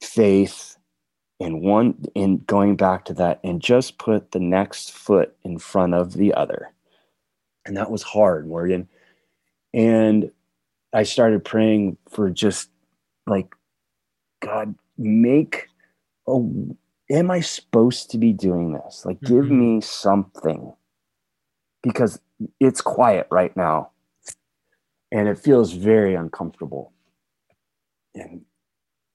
[0.00, 0.71] faith
[1.42, 5.92] in one, in going back to that and just put the next foot in front
[5.92, 6.72] of the other.
[7.66, 8.88] And that was hard, Morgan.
[9.74, 10.30] And
[10.92, 12.70] I started praying for just
[13.26, 13.54] like
[14.40, 15.66] God, make
[16.28, 16.40] a,
[17.10, 19.04] am I supposed to be doing this?
[19.04, 19.76] Like, give mm-hmm.
[19.76, 20.72] me something
[21.82, 22.20] because
[22.60, 23.90] it's quiet right now
[25.10, 26.92] and it feels very uncomfortable.
[28.14, 28.42] And,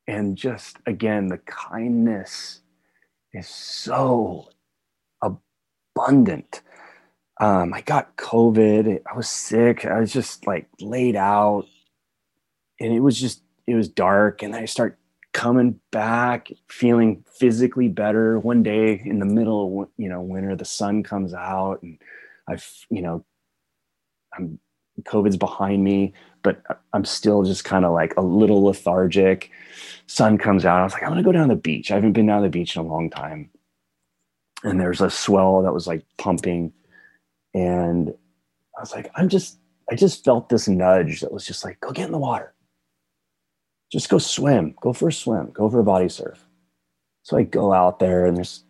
[0.07, 2.61] and just again, the kindness
[3.33, 4.49] is so
[5.21, 6.61] abundant.
[7.39, 9.01] Um, I got COVID.
[9.05, 9.85] I was sick.
[9.85, 11.65] I was just like laid out,
[12.79, 14.41] and it was just it was dark.
[14.41, 14.97] And I start
[15.37, 20.65] coming back feeling physically better one day in the middle of you know winter the
[20.65, 21.99] sun comes out and
[22.49, 23.23] i've you know
[24.35, 24.57] i'm
[25.05, 26.11] covid's behind me
[26.43, 26.61] but
[26.93, 29.51] i'm still just kind of like a little lethargic.
[30.07, 30.79] Sun comes out.
[30.79, 31.91] I was like i'm gonna go down the beach.
[31.91, 33.49] I haven't been down the beach in a long time.
[34.63, 36.73] And there's a swell that was like pumping.
[37.53, 38.13] And
[38.77, 39.59] i was like i'm just
[39.91, 42.53] i just felt this nudge that was just like go get in the water.
[43.91, 46.45] Just go swim, go for a swim, go for a body surf.
[47.23, 48.63] So I go out there and there's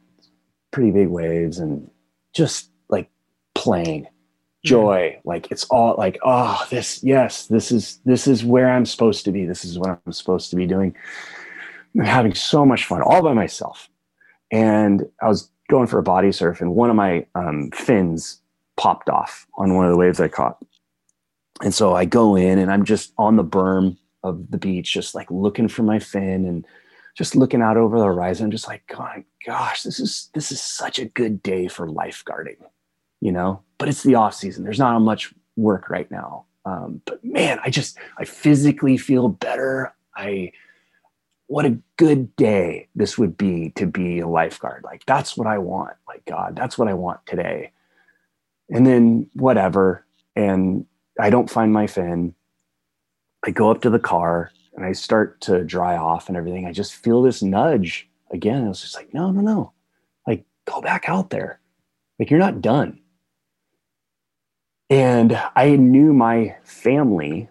[0.72, 1.90] pretty big waves and
[2.34, 3.10] just like
[3.56, 4.08] playing.
[4.68, 5.20] Joy.
[5.24, 9.32] Like it's all like oh this yes this is this is where i'm supposed to
[9.32, 9.46] be.
[9.46, 10.96] This is what i'm supposed to be doing.
[11.98, 13.90] I'm having so much fun all by myself.
[14.52, 18.42] And i was going for a body surf and one of my um, fins
[18.78, 20.58] popped off on one of the waves i caught.
[21.62, 25.16] And so i go in and i'm just on the berm of the beach, just
[25.16, 26.66] like looking for my fin and
[27.16, 31.00] just looking out over the horizon, just like, God, gosh, this is this is such
[31.00, 32.58] a good day for lifeguarding,
[33.22, 33.62] you know.
[33.78, 34.64] But it's the off season.
[34.64, 36.46] There's not much work right now.
[36.66, 39.94] Um, but man, I just I physically feel better.
[40.16, 40.52] I
[41.48, 44.84] what a good day this would be to be a lifeguard.
[44.84, 45.96] Like that's what I want.
[46.08, 47.72] Like God, that's what I want today.
[48.70, 50.06] And then whatever.
[50.36, 50.86] And
[51.20, 52.36] I don't find my fin.
[53.46, 56.66] I go up to the car and I start to dry off and everything.
[56.66, 58.66] I just feel this nudge again.
[58.66, 59.72] I was just like, no, no, no.
[60.28, 61.60] Like, go back out there.
[62.20, 63.00] Like, you're not done.
[64.90, 67.50] And I knew my family,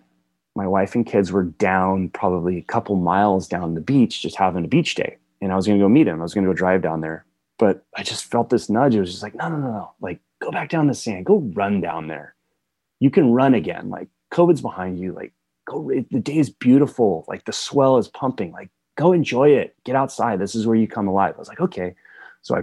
[0.54, 4.64] my wife and kids were down probably a couple miles down the beach, just having
[4.64, 5.18] a beach day.
[5.42, 6.20] And I was going to go meet him.
[6.20, 7.26] I was going to go drive down there.
[7.58, 8.94] But I just felt this nudge.
[8.94, 9.92] It was just like, no, no, no, no.
[10.00, 11.26] Like, go back down the sand.
[11.26, 12.34] Go run down there.
[13.00, 13.90] You can run again.
[13.90, 15.12] Like, COVID's behind you.
[15.12, 15.32] Like,
[15.66, 19.96] go the day is beautiful like the swell is pumping like go enjoy it get
[19.96, 21.94] outside this is where you come alive i was like okay
[22.40, 22.62] so i,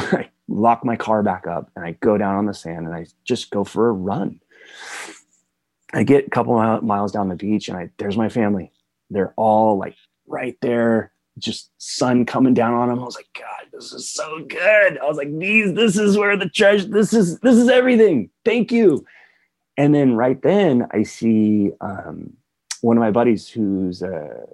[0.16, 3.06] I lock my car back up and i go down on the sand and i
[3.24, 4.40] just go for a run.
[5.92, 8.72] I get a couple miles down the beach and i there's my family.
[9.10, 13.66] They're all like right there just sun coming down on them i was like god
[13.76, 14.98] this is so good.
[14.98, 18.30] I was like these this is where the treasure this is this is everything.
[18.44, 19.04] Thank you.
[19.76, 22.32] And then right then I see um,
[22.80, 24.46] one of my buddies who's uh,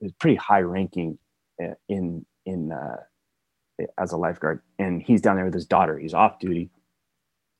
[0.00, 1.18] is pretty high ranking
[1.62, 2.96] uh, in in uh,
[3.98, 5.98] as a lifeguard, and he's down there with his daughter.
[5.98, 6.70] He's off duty,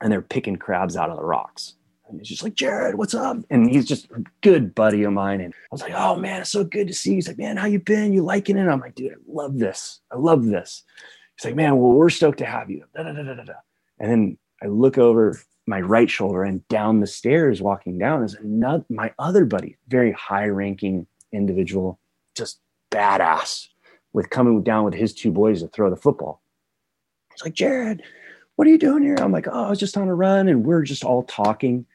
[0.00, 1.74] and they're picking crabs out of the rocks.
[2.08, 3.36] And he's just like, Jared, what's up?
[3.50, 5.40] And he's just a good buddy of mine.
[5.40, 7.16] And I was like, oh man, it's so good to see you.
[7.16, 8.12] He's like, man, how you been?
[8.12, 8.68] You liking it?
[8.68, 10.00] I'm like, dude, I love this.
[10.10, 10.82] I love this.
[11.36, 12.84] He's like, man, well, we're stoked to have you.
[12.94, 13.52] Da, da, da,
[14.00, 18.34] and then I look over my right shoulder and down the stairs walking down is
[18.34, 22.00] another my other buddy, very high ranking individual,
[22.34, 22.58] just
[22.90, 23.68] badass
[24.12, 26.42] with coming down with his two boys to throw the football.
[27.32, 28.02] He's like, Jared,
[28.56, 29.16] what are you doing here?
[29.18, 31.86] I'm like, oh, I was just on a run and we're just all talking.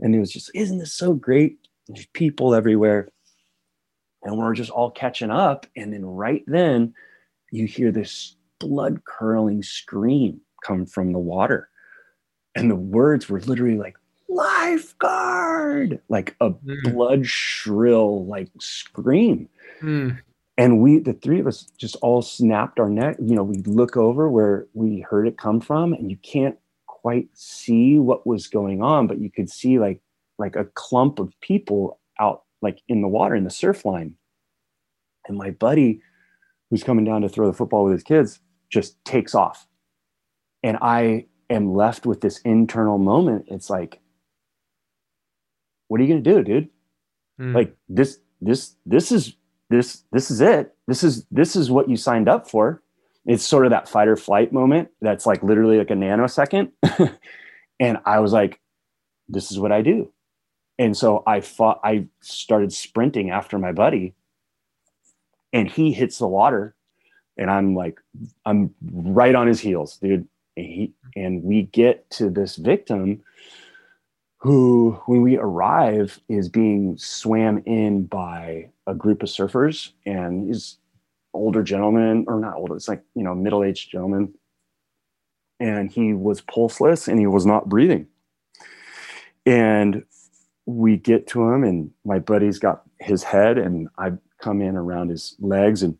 [0.00, 1.58] And he was just, isn't this so great?
[1.88, 3.08] There's people everywhere.
[4.22, 5.66] And we're just all catching up.
[5.76, 6.94] And then right then
[7.50, 11.68] you hear this blood curling scream come from the water.
[12.54, 13.96] And the words were literally like,
[14.28, 16.92] lifeguard, like a mm.
[16.92, 19.48] blood shrill, like scream.
[19.80, 20.18] Mm.
[20.58, 23.16] And we, the three of us, just all snapped our neck.
[23.18, 27.28] You know, we look over where we heard it come from, and you can't quite
[27.34, 30.00] see what was going on, but you could see like
[30.38, 34.14] like a clump of people out like in the water in the surf line.
[35.26, 36.00] And my buddy,
[36.70, 38.40] who's coming down to throw the football with his kids,
[38.70, 39.66] just takes off.
[40.62, 43.46] And I am left with this internal moment.
[43.48, 44.00] It's like,
[45.88, 46.68] what are you gonna do, dude?
[47.40, 47.54] Mm.
[47.54, 49.36] Like this, this, this is
[49.72, 50.74] this, this is it.
[50.86, 52.82] This is this is what you signed up for.
[53.24, 56.72] It's sort of that fight or flight moment that's like literally like a nanosecond.
[57.80, 58.60] and I was like,
[59.28, 60.12] this is what I do.
[60.78, 64.14] And so I fought, I started sprinting after my buddy
[65.52, 66.74] and he hits the water
[67.36, 68.00] and I'm like,
[68.44, 70.26] I'm right on his heels, dude.
[70.56, 73.22] And, he, and we get to this victim
[74.38, 79.92] who, when we arrive, is being swam in by a group of surfers.
[80.06, 80.78] And he's
[81.34, 84.34] older gentleman, or not older, it's like, you know, middle aged gentleman.
[85.60, 88.08] And he was pulseless and he was not breathing.
[89.46, 90.04] And
[90.66, 94.12] we get to him, and my buddy's got his head, and I
[94.42, 95.96] come in around his legs and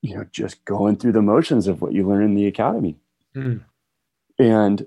[0.00, 2.96] you know just going through the motions of what you learn in the academy
[3.34, 3.60] mm.
[4.38, 4.86] and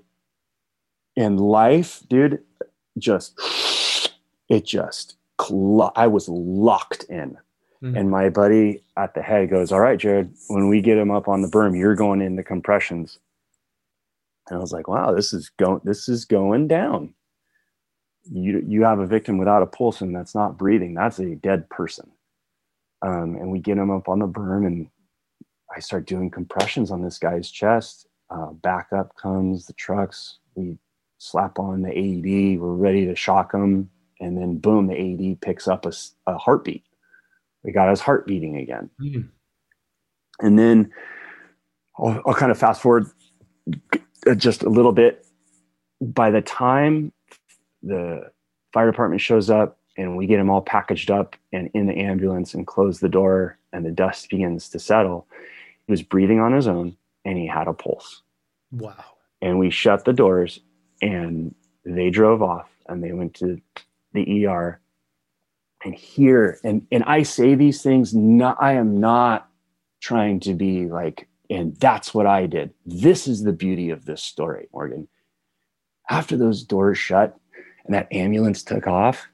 [1.17, 2.41] and life dude
[2.97, 3.37] just
[4.47, 5.17] it just
[5.95, 7.37] i was locked in
[7.81, 7.97] mm.
[7.97, 11.27] and my buddy at the head goes all right jared when we get him up
[11.27, 13.19] on the berm you're going into compressions
[14.49, 17.13] and i was like wow this is going this is going down
[18.31, 21.69] you you have a victim without a pulse and that's not breathing that's a dead
[21.69, 22.11] person
[23.01, 24.87] um, and we get him up on the berm and
[25.75, 28.07] I start doing compressions on this guy's chest.
[28.29, 30.37] Uh, backup comes the trucks.
[30.55, 30.77] We
[31.17, 32.59] slap on the AED.
[32.59, 33.89] We're ready to shock him.
[34.21, 35.91] And then boom, the AED picks up a,
[36.27, 36.85] a heartbeat.
[37.63, 38.89] We got his heart beating again.
[39.01, 39.29] Mm.
[40.39, 40.91] And then
[41.97, 43.07] I'll, I'll kind of fast forward
[44.37, 45.25] just a little bit.
[45.99, 47.11] By the time
[47.83, 48.31] the
[48.73, 52.53] fire department shows up and we get him all packaged up and in the ambulance
[52.53, 55.27] and close the door and the dust begins to settle,
[55.87, 56.95] he was breathing on his own
[57.25, 58.21] and he had a pulse.
[58.71, 59.03] Wow.
[59.41, 60.59] And we shut the doors
[61.01, 61.53] and
[61.83, 63.59] they drove off and they went to
[64.13, 64.79] the ER.
[65.83, 69.49] And here, and, and I say these things, not, I am not
[70.01, 72.73] trying to be like, and that's what I did.
[72.85, 75.07] This is the beauty of this story, Morgan.
[76.09, 77.37] After those doors shut
[77.85, 79.27] and that ambulance took off,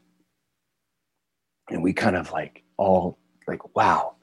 [1.69, 4.15] and we kind of like all like, wow,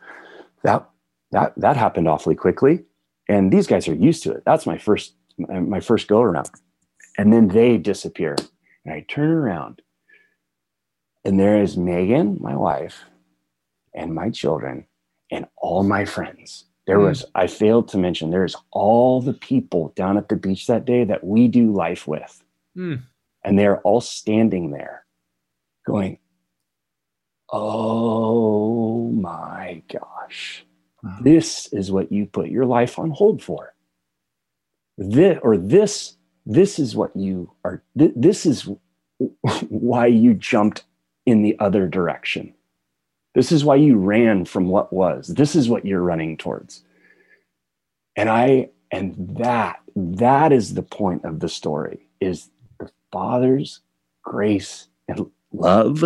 [0.64, 0.88] that
[1.30, 2.80] that that happened awfully quickly
[3.28, 6.48] and these guys are used to it that's my first my first go around
[7.18, 8.34] and then they disappear
[8.84, 9.82] and i turn around
[11.24, 13.04] and there is megan my wife
[13.94, 14.86] and my children
[15.30, 17.08] and all my friends there mm.
[17.08, 21.04] was i failed to mention there's all the people down at the beach that day
[21.04, 22.42] that we do life with
[22.76, 23.00] mm.
[23.44, 25.04] and they're all standing there
[25.86, 26.18] going
[27.50, 30.64] oh my gosh
[31.20, 33.74] this is what you put your life on hold for.
[34.96, 36.16] This, or this,
[36.46, 38.68] this is what you are, th- this is
[39.68, 40.84] why you jumped
[41.26, 42.54] in the other direction.
[43.34, 45.28] This is why you ran from what was.
[45.28, 46.82] This is what you're running towards.
[48.16, 53.80] And I, and that, that is the point of the story is the Father's
[54.22, 56.04] grace and love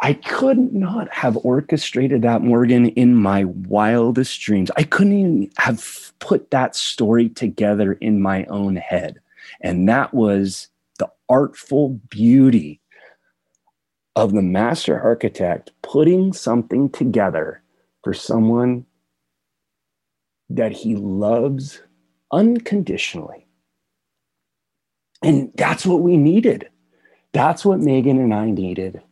[0.00, 4.70] I could not have orchestrated that, Morgan, in my wildest dreams.
[4.76, 9.18] I couldn't even have put that story together in my own head.
[9.60, 12.80] And that was the artful beauty
[14.18, 17.62] of the master architect putting something together
[18.02, 18.84] for someone
[20.50, 21.82] that he loves
[22.32, 23.46] unconditionally.
[25.22, 26.68] And that's what we needed.
[27.32, 29.02] That's what Megan and I needed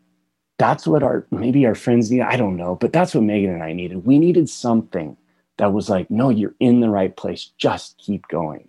[0.59, 2.23] that's what our maybe our friends need.
[2.23, 4.07] I don't know, but that's what Megan and I needed.
[4.07, 5.17] We needed something
[5.59, 7.51] that was like, no, you're in the right place.
[7.59, 8.69] Just keep going.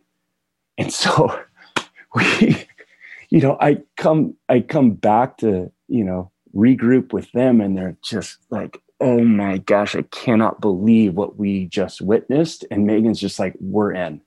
[0.77, 1.39] And so
[2.15, 2.66] we,
[3.37, 7.95] you know, I come, I come back to, you know, regroup with them and they're
[8.01, 12.65] just like, oh my gosh, I cannot believe what we just witnessed.
[12.71, 14.21] And Megan's just like, we're in.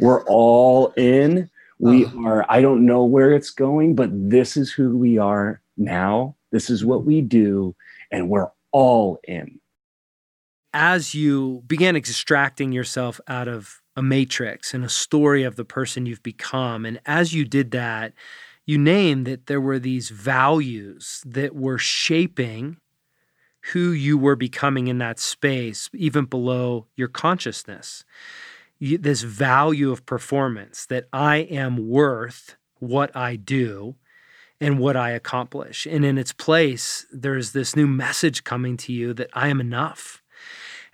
[0.00, 1.50] We're all in.
[1.78, 6.34] We are, I don't know where it's going, but this is who we are now.
[6.50, 7.76] This is what we do.
[8.10, 9.60] And we're all in.
[10.72, 16.06] As you began extracting yourself out of a matrix and a story of the person
[16.06, 18.14] you've become, and as you did that,
[18.66, 22.78] you name that there were these values that were shaping
[23.72, 28.04] who you were becoming in that space, even below your consciousness.
[28.78, 33.94] You, this value of performance that I am worth what I do
[34.60, 35.86] and what I accomplish.
[35.86, 40.22] And in its place, there's this new message coming to you that I am enough.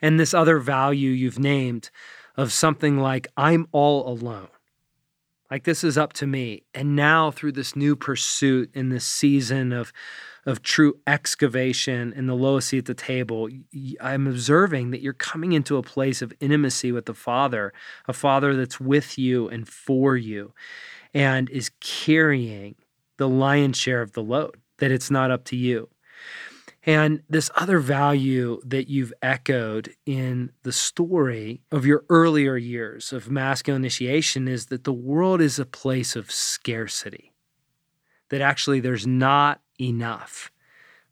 [0.00, 1.90] And this other value you've named
[2.36, 4.48] of something like, I'm all alone.
[5.52, 6.62] Like this is up to me.
[6.72, 9.92] And now, through this new pursuit in this season of
[10.46, 13.50] of true excavation in the lowest seat at the table,
[14.00, 17.74] I'm observing that you're coming into a place of intimacy with the Father,
[18.08, 20.54] a Father that's with you and for you,
[21.12, 22.74] and is carrying
[23.18, 25.90] the lion's share of the load, that it's not up to you.
[26.84, 33.30] And this other value that you've echoed in the story of your earlier years of
[33.30, 37.32] masculine initiation is that the world is a place of scarcity,
[38.30, 40.50] that actually there's not enough.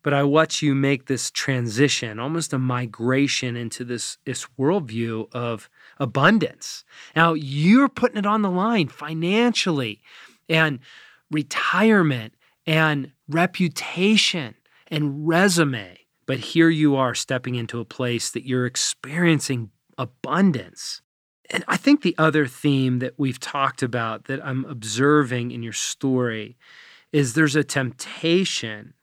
[0.02, 5.68] But I watch you make this transition, almost a migration into this, this worldview of
[5.98, 6.84] abundance.
[7.14, 10.00] Now you're putting it on the line financially
[10.48, 10.80] and
[11.30, 12.34] retirement
[12.66, 14.54] and reputation
[14.91, 15.97] and resume.
[16.26, 21.03] But here you are stepping into a place that you're experiencing abundance.
[21.51, 25.72] And I think the other theme that we've talked about that I'm observing in your
[25.72, 26.57] story
[27.12, 28.95] is there's a temptation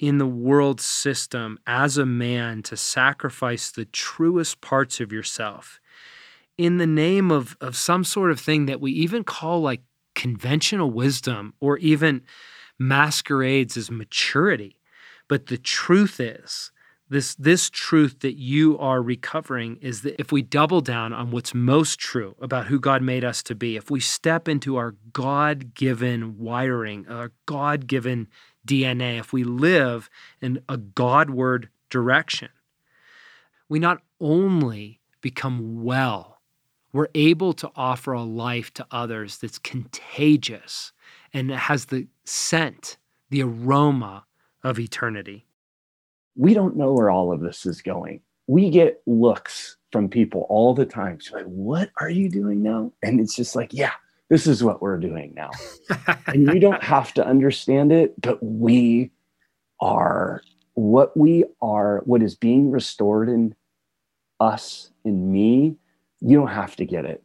[0.00, 5.78] in the world system as a man to sacrifice the truest parts of yourself
[6.56, 9.82] in the name of, of some sort of thing that we even call like
[10.14, 12.22] conventional wisdom or even
[12.78, 14.76] masquerades as maturity.
[15.28, 16.70] But the truth is,
[17.08, 21.54] this this truth that you are recovering is that if we double down on what's
[21.54, 26.38] most true about who God made us to be, if we step into our God-given
[26.38, 28.28] wiring, our God-given
[28.66, 30.08] DNA, if we live
[30.40, 32.48] in a Godward direction,
[33.68, 36.40] we not only become well,
[36.92, 40.92] we're able to offer a life to others that's contagious
[41.32, 42.96] and has the scent,
[43.30, 44.24] the aroma
[44.64, 45.46] of eternity
[46.36, 48.20] we don't know where all of this is going.
[48.46, 51.20] We get looks from people all the time.
[51.20, 52.92] So like, what are you doing now?
[53.02, 53.92] And it's just like, yeah,
[54.28, 55.50] this is what we're doing now.
[56.26, 59.10] and you don't have to understand it, but we
[59.80, 60.42] are
[60.74, 63.54] what we are, what is being restored in
[64.40, 65.76] us, in me.
[66.20, 67.22] You don't have to get it,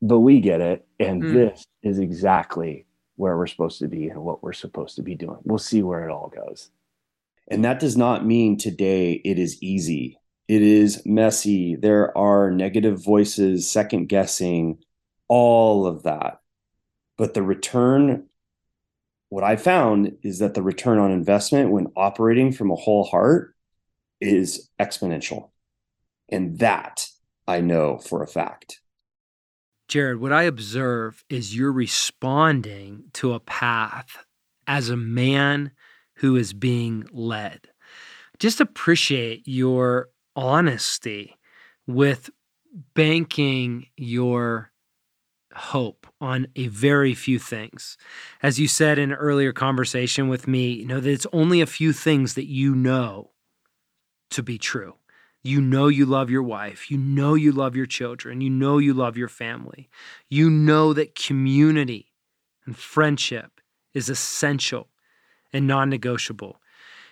[0.00, 0.84] but we get it.
[0.98, 1.32] And mm.
[1.32, 2.86] this is exactly
[3.16, 5.38] where we're supposed to be and what we're supposed to be doing.
[5.44, 6.70] We'll see where it all goes.
[7.48, 10.18] And that does not mean today it is easy.
[10.48, 11.76] It is messy.
[11.76, 14.78] There are negative voices, second guessing,
[15.28, 16.40] all of that.
[17.16, 18.26] But the return,
[19.28, 23.54] what I found is that the return on investment when operating from a whole heart
[24.20, 25.50] is exponential.
[26.28, 27.06] And that
[27.46, 28.81] I know for a fact.
[29.92, 34.24] Jared, what I observe is you're responding to a path
[34.66, 35.72] as a man
[36.14, 37.68] who is being led.
[38.38, 41.36] Just appreciate your honesty
[41.86, 42.30] with
[42.94, 44.72] banking your
[45.54, 47.98] hope on a very few things.
[48.42, 51.66] As you said in an earlier conversation with me, you know that it's only a
[51.66, 53.32] few things that you know
[54.30, 54.94] to be true.
[55.42, 56.90] You know you love your wife.
[56.90, 58.40] You know you love your children.
[58.40, 59.88] You know you love your family.
[60.28, 62.12] You know that community
[62.64, 63.60] and friendship
[63.92, 64.88] is essential
[65.52, 66.60] and non negotiable.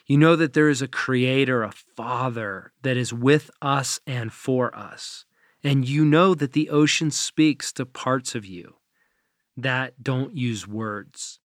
[0.06, 4.74] You know that there is a creator, a father that is with us and for
[4.76, 5.24] us.
[5.62, 8.76] And you know that the ocean speaks to parts of you
[9.56, 11.39] that don't use words.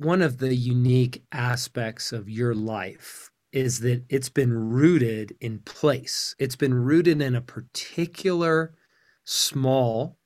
[0.00, 6.34] One of the unique aspects of your life is that it's been rooted in place.
[6.38, 8.74] It's been rooted in a particular
[9.24, 10.16] small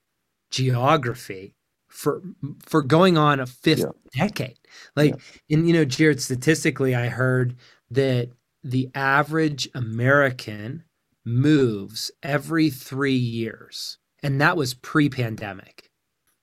[0.51, 1.57] geography
[1.89, 2.22] for
[2.64, 3.81] for going on a fifth
[4.14, 4.27] yeah.
[4.27, 4.59] decade.
[4.95, 5.14] Like,
[5.49, 5.57] yeah.
[5.57, 7.57] and you know, Jared, statistically, I heard
[7.91, 8.31] that
[8.62, 10.85] the average American
[11.25, 15.91] moves every three years, and that was pre-pandemic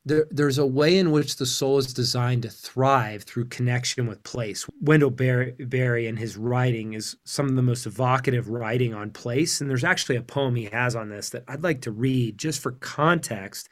[0.03, 4.23] there, there's a way in which the soul is designed to thrive through connection with
[4.23, 4.65] place.
[4.81, 9.61] Wendell Berry, in his writing is some of the most evocative writing on place.
[9.61, 12.61] And there's actually a poem he has on this that I'd like to read just
[12.61, 13.69] for context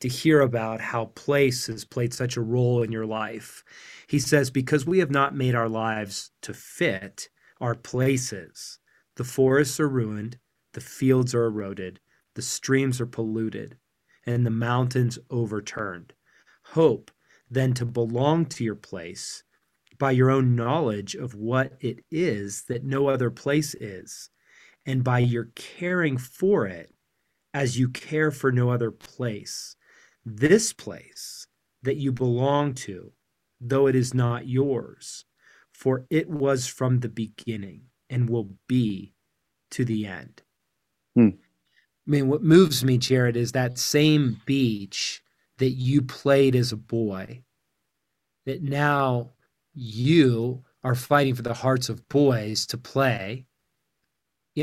[0.00, 3.64] to hear about how place has played such a role in your life.
[4.08, 7.28] He says, Because we have not made our lives to fit
[7.60, 8.78] our places,
[9.16, 10.38] the forests are ruined,
[10.74, 12.00] the fields are eroded,
[12.34, 13.76] the streams are polluted
[14.26, 16.12] and the mountains overturned.
[16.64, 17.10] Hope
[17.50, 19.42] then to belong to your place
[19.98, 24.30] by your own knowledge of what it is that no other place is,
[24.86, 26.92] and by your caring for it
[27.54, 29.76] as you care for no other place.
[30.24, 31.46] This place
[31.82, 33.12] that you belong to,
[33.60, 35.24] though it is not yours,
[35.72, 39.14] for it was from the beginning and will be
[39.70, 40.42] to the end.
[41.14, 41.30] Hmm.
[42.06, 45.22] I mean, what moves me, Jared, is that same beach
[45.58, 47.44] that you played as a boy,
[48.44, 49.30] that now
[49.72, 53.46] you are fighting for the hearts of boys to play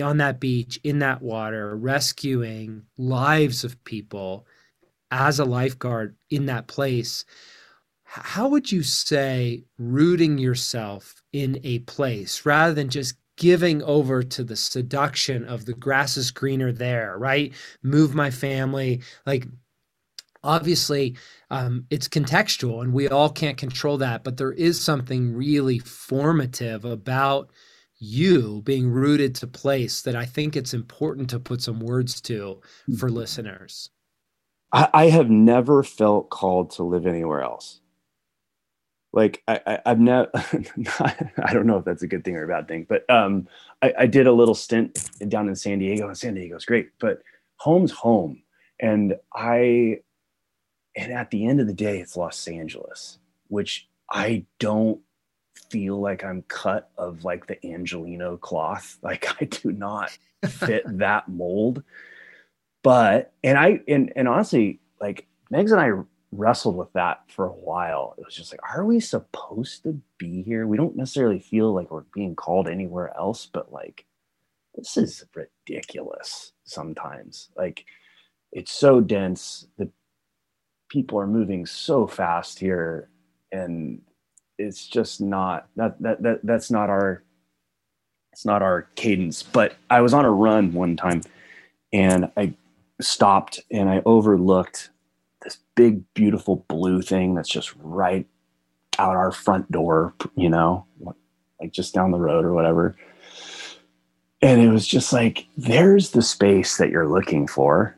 [0.04, 4.46] on that beach, in that water, rescuing lives of people
[5.10, 7.26] as a lifeguard in that place.
[8.04, 14.44] How would you say rooting yourself in a place rather than just giving over to
[14.44, 17.54] the seduction of the grass is greener there, right?
[17.82, 19.02] Move my family.
[19.26, 19.48] Like,
[20.44, 21.16] obviously,
[21.50, 26.84] um, it's contextual and we all can't control that, but there is something really formative
[26.84, 27.50] about
[27.98, 32.60] you being rooted to place that I think it's important to put some words to
[32.98, 33.16] for mm-hmm.
[33.16, 33.90] listeners.
[34.74, 37.80] I, I have never felt called to live anywhere else
[39.12, 42.48] like I, I have never I don't know if that's a good thing or a
[42.48, 43.48] bad thing, but um
[43.82, 47.22] I, I did a little stint down in San Diego and San Diego's great, but
[47.58, 48.44] home's home.
[48.80, 50.00] And I
[50.96, 55.02] and at the end of the day it's Los Angeles, which I don't
[55.70, 58.98] feel like I'm cut of like the Angeleno cloth.
[59.04, 61.84] Like I do not fit that mold.
[62.84, 67.52] But and I and and honestly, like Megs and I wrestled with that for a
[67.54, 68.16] while.
[68.18, 70.68] It was just like, are we supposed to be here?
[70.68, 74.06] We don't necessarily feel like we're being called anywhere else, but like,
[74.76, 77.50] this is ridiculous sometimes.
[77.58, 77.86] Like,
[78.52, 79.68] it's so dense.
[79.78, 79.90] The
[80.90, 83.10] people are moving so fast here,
[83.52, 84.02] and
[84.58, 87.24] it's just not that that that that's not our
[88.32, 89.44] it's not our cadence.
[89.44, 91.22] But I was on a run one time,
[91.94, 92.54] and I
[93.02, 94.90] stopped and I overlooked
[95.80, 98.28] big, beautiful blue thing that's just right
[98.98, 102.98] out our front door, you know, like just down the road or whatever.
[104.42, 107.96] And it was just like, there's the space that you're looking for.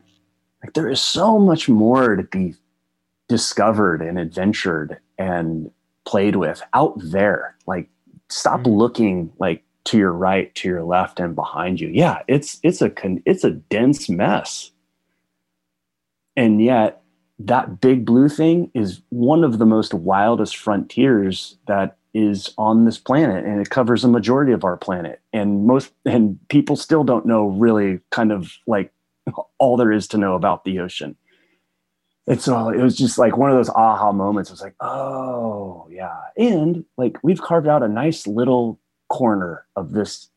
[0.62, 2.54] Like, there is so much more to be
[3.28, 5.68] discovered and adventured and
[6.04, 7.56] played with out there.
[7.66, 7.88] Like,
[8.28, 8.78] stop mm-hmm.
[8.78, 11.88] looking like to your right, to your left, and behind you.
[11.88, 12.92] Yeah, it's it's a
[13.26, 14.70] it's a dense mess.
[16.36, 17.01] And yet,
[17.46, 22.98] that big blue thing is one of the most wildest frontiers that is on this
[22.98, 25.20] planet and it covers a majority of our planet.
[25.32, 28.92] And most and people still don't know really kind of like
[29.58, 31.16] all there is to know about the ocean.
[32.26, 34.50] It's all it was just like one of those aha moments.
[34.50, 36.20] It was like oh yeah.
[36.36, 38.78] And like we've carved out a nice little
[39.08, 40.28] corner of this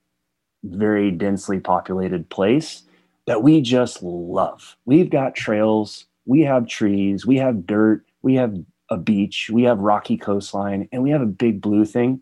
[0.63, 2.83] very densely populated place
[3.27, 4.77] that we just love.
[4.85, 8.55] We've got trails we have trees, we have dirt, we have
[8.89, 12.21] a beach, we have rocky coastline, and we have a big blue thing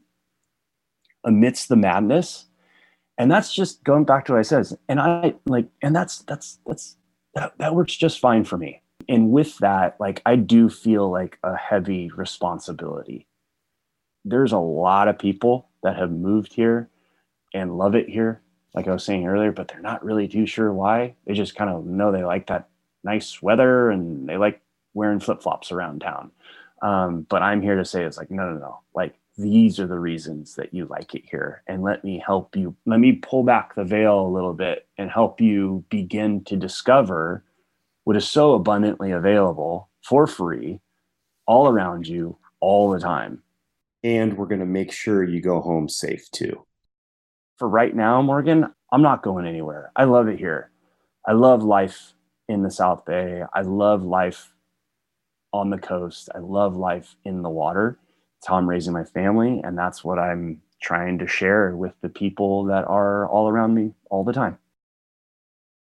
[1.24, 2.46] amidst the madness.
[3.18, 4.76] And that's just going back to what I says.
[4.90, 6.98] And I like, and that's that's that's
[7.36, 8.82] that, that works just fine for me.
[9.08, 13.28] And with that, like I do feel like a heavy responsibility.
[14.26, 16.90] There's a lot of people that have moved here
[17.54, 18.42] and love it here,
[18.74, 21.16] like I was saying earlier, but they're not really too sure why.
[21.28, 22.70] They just kind of know they like that
[23.04, 24.62] nice weather and they like
[24.94, 26.32] wearing flip flops around town.
[26.82, 28.80] Um, but I'm here to say it's like, no, no, no.
[28.94, 31.64] Like these are the reasons that you like it here.
[31.68, 35.10] And let me help you, let me pull back the veil a little bit and
[35.10, 37.44] help you begin to discover
[38.04, 40.82] what is so abundantly available for free
[41.48, 43.42] all around you all the time.
[44.04, 46.66] And we're going to make sure you go home safe too.
[47.58, 49.92] For right now, Morgan, I'm not going anywhere.
[49.96, 50.70] I love it here.
[51.26, 52.14] I love life
[52.54, 53.44] in the South Bay.
[53.54, 54.54] I love life
[55.52, 56.30] on the coast.
[56.34, 58.00] I love life in the water.
[58.38, 62.10] It's how I'm raising my family, and that's what I'm trying to share with the
[62.10, 64.58] people that are all around me all the time.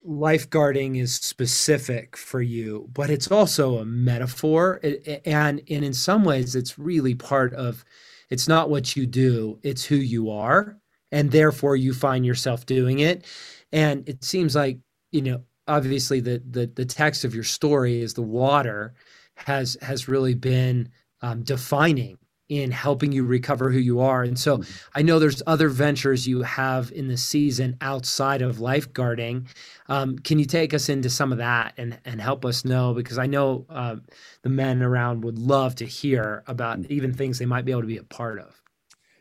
[0.06, 4.78] Lifeguarding is specific for you, but it's also a metaphor.
[5.24, 7.84] And, and in some ways, it's really part of
[8.28, 10.76] it's not what you do, it's who you are.
[11.10, 13.24] And therefore, you find yourself doing it.
[13.72, 14.78] And it seems like,
[15.10, 18.94] you know, obviously the, the, the text of your story is the water
[19.36, 20.88] has has really been
[21.20, 24.22] um, defining in helping you recover who you are.
[24.22, 24.72] And so mm-hmm.
[24.94, 29.46] I know there's other ventures you have in the season outside of lifeguarding.
[29.88, 32.92] Um, can you take us into some of that and, and help us know?
[32.92, 33.96] Because I know uh,
[34.42, 36.90] the men around would love to hear about mm.
[36.90, 38.60] even things they might be able to be a part of.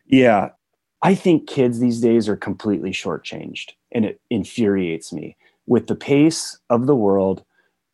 [0.06, 0.50] Yeah.
[1.02, 6.58] I think kids these days are completely shortchanged and it infuriates me with the pace
[6.70, 7.44] of the world,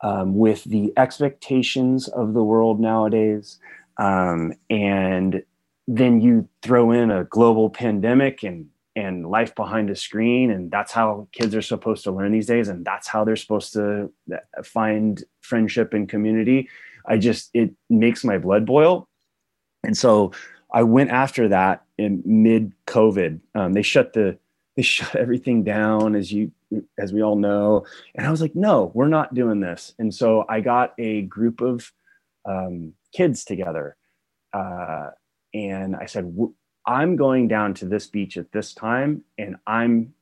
[0.02, 3.60] um, with the expectations of the world nowadays
[4.00, 5.44] um, and
[5.88, 10.92] then you throw in a global pandemic and and life behind a screen and that's
[10.92, 14.64] how kids are supposed to learn these days and that's how they're supposed to uh,
[14.64, 16.68] find friendship and community.
[17.06, 19.08] I just it makes my blood boil.
[19.84, 20.32] And so
[20.72, 24.38] i went after that in mid covid um, they shut the
[24.76, 26.52] they shut everything down as you
[26.98, 30.46] as we all know and i was like no we're not doing this and so
[30.50, 31.92] i got a group of
[32.46, 33.96] um, kids together.
[34.54, 35.10] Uh,
[35.54, 36.36] and I said,
[36.86, 40.14] I'm going down to this beach at this time and I'm,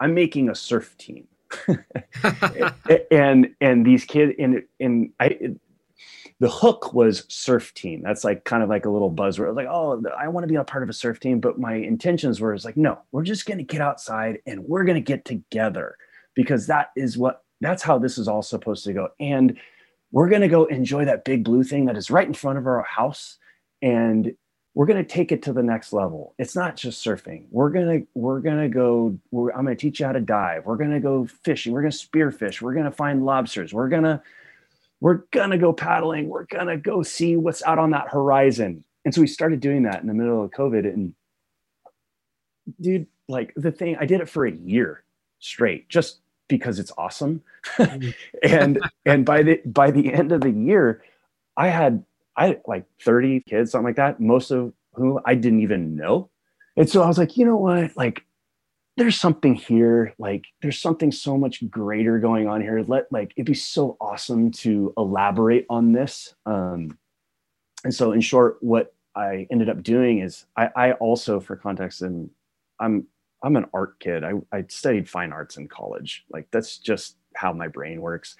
[0.00, 1.26] I'm making a surf team.
[3.10, 5.54] and, and these kids and, and I,
[6.40, 8.02] the hook was surf team.
[8.02, 9.56] That's like kind of like a little buzzword.
[9.56, 12.40] Like, oh, I want to be a part of a surf team, but my intentions
[12.40, 15.24] were is like, no, we're just going to get outside and we're going to get
[15.24, 15.96] together
[16.34, 19.08] because that is what that's how this is all supposed to go.
[19.20, 19.56] And
[20.14, 22.66] we're going to go enjoy that big blue thing that is right in front of
[22.66, 23.38] our house
[23.82, 24.32] and
[24.74, 28.00] we're going to take it to the next level it's not just surfing we're going
[28.00, 29.18] to we're going to go
[29.54, 31.92] i'm going to teach you how to dive we're going to go fishing we're going
[31.92, 34.22] to spearfish we're going to find lobsters we're going to
[35.04, 38.82] we're going to go paddling we're going to go see what's out on that horizon
[39.04, 41.14] and so we started doing that in the middle of covid and
[42.80, 45.04] dude like the thing i did it for a year
[45.38, 47.42] straight just because it's awesome.
[48.42, 51.02] And and by the by the end of the year,
[51.56, 52.04] I had
[52.36, 56.30] I like 30 kids, something like that, most of whom I didn't even know.
[56.76, 57.96] And so I was like, you know what?
[57.96, 58.24] Like
[58.96, 62.84] there's something here, like there's something so much greater going on here.
[62.86, 66.34] Let like it'd be so awesome to elaborate on this.
[66.46, 66.96] Um,
[67.82, 72.02] and so in short, what I ended up doing is I, I also, for context,
[72.02, 72.30] and
[72.78, 73.06] I'm
[73.42, 74.24] I'm an art kid.
[74.24, 76.24] I, I studied fine arts in college.
[76.30, 78.36] Like that's just how my brain works.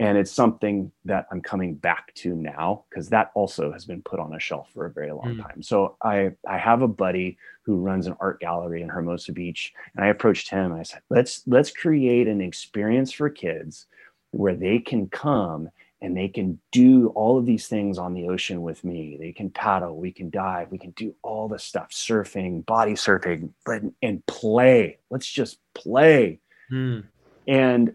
[0.00, 4.20] And it's something that I'm coming back to now because that also has been put
[4.20, 5.42] on a shelf for a very long mm.
[5.42, 5.62] time.
[5.62, 10.04] So I I have a buddy who runs an art gallery in Hermosa Beach, and
[10.04, 10.72] I approached him.
[10.72, 13.86] I said, let's let's create an experience for kids
[14.30, 15.68] where they can come
[16.00, 19.16] and they can do all of these things on the ocean with me.
[19.18, 23.50] They can paddle, we can dive, we can do all the stuff, surfing, body surfing,
[23.66, 24.98] but and play.
[25.10, 26.38] Let's just play.
[26.70, 27.00] Hmm.
[27.48, 27.94] And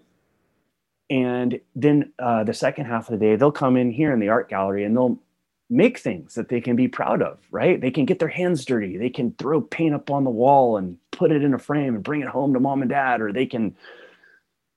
[1.13, 4.29] and then uh, the second half of the day, they'll come in here in the
[4.29, 5.19] art gallery and they'll
[5.69, 7.79] make things that they can be proud of, right?
[7.79, 8.97] They can get their hands dirty.
[8.97, 12.03] They can throw paint up on the wall and put it in a frame and
[12.03, 13.75] bring it home to mom and dad, or they can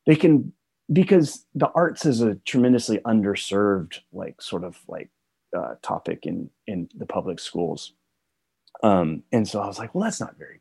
[0.05, 0.53] they can
[0.93, 5.09] because the arts is a tremendously underserved like sort of like
[5.57, 7.95] uh, topic in in the public schools
[8.82, 10.61] um, and so i was like well that's not very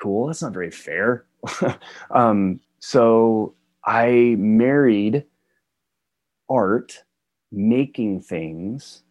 [0.00, 1.26] cool that's not very fair
[2.10, 3.54] um, so
[3.84, 5.24] i married
[6.48, 7.04] art
[7.52, 9.02] making things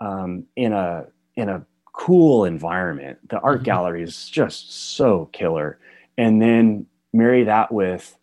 [0.00, 1.06] um, in a
[1.36, 3.18] in a cool environment.
[3.28, 3.64] The art mm-hmm.
[3.64, 5.78] gallery is just so killer.
[6.18, 8.16] And then marry that with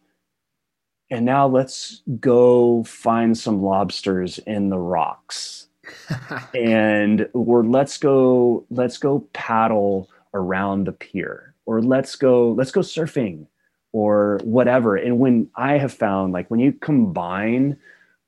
[1.10, 5.68] and now let's go find some lobsters in the rocks.
[6.56, 12.82] And or let's go let's go paddle around the pier or let's go let's go
[12.82, 13.48] surfing
[13.94, 17.78] or whatever and when i have found like when you combine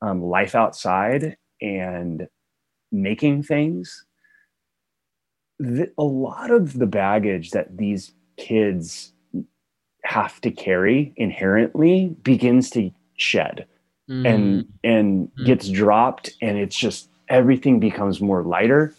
[0.01, 2.28] um, life outside and
[2.91, 4.05] making things
[5.59, 9.14] the, a lot of the baggage that these kids
[10.03, 13.66] have to carry inherently begins to shed
[14.09, 14.28] mm.
[14.28, 15.45] and and mm.
[15.45, 18.93] gets dropped and it's just everything becomes more lighter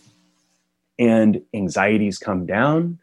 [0.99, 2.99] and anxieties come down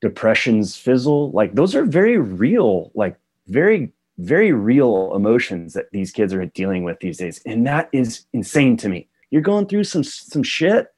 [0.00, 3.18] depressions fizzle like those are very real like
[3.48, 7.40] very very real emotions that these kids are dealing with these days.
[7.46, 9.08] And that is insane to me.
[9.30, 10.88] You're going through some some shit.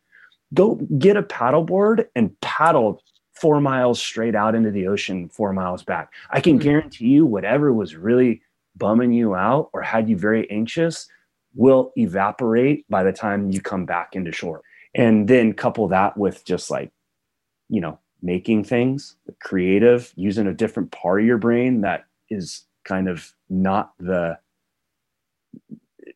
[0.54, 3.02] Go get a paddleboard and paddle
[3.34, 6.12] four miles straight out into the ocean, four miles back.
[6.30, 6.62] I can hmm.
[6.62, 8.42] guarantee you, whatever was really
[8.76, 11.08] bumming you out or had you very anxious
[11.54, 14.62] will evaporate by the time you come back into shore.
[14.94, 16.90] And then couple that with just like,
[17.68, 23.08] you know, making things creative, using a different part of your brain that is kind
[23.08, 24.38] of not the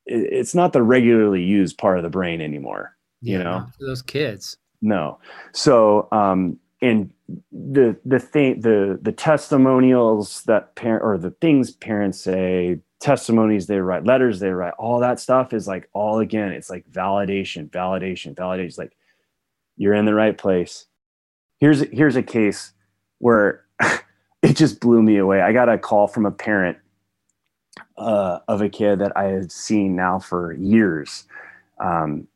[0.07, 2.95] it's not the regularly used part of the brain anymore
[3.25, 3.67] you yeah, know?
[3.81, 4.59] those kids.
[4.83, 5.19] No.
[5.53, 7.11] So um and
[7.51, 13.79] the the thing the the testimonials that parent or the things parents say testimonies they
[13.79, 18.35] write letters they write all that stuff is like all again it's like validation validation
[18.35, 18.67] validation.
[18.67, 18.97] It's like
[19.77, 20.87] you're in the right place
[21.65, 22.73] here's here's a case
[23.19, 23.65] where
[24.43, 26.77] it just blew me away i got a call from a parent
[27.97, 31.25] uh, of a kid that i had seen now for years
[31.81, 32.27] um,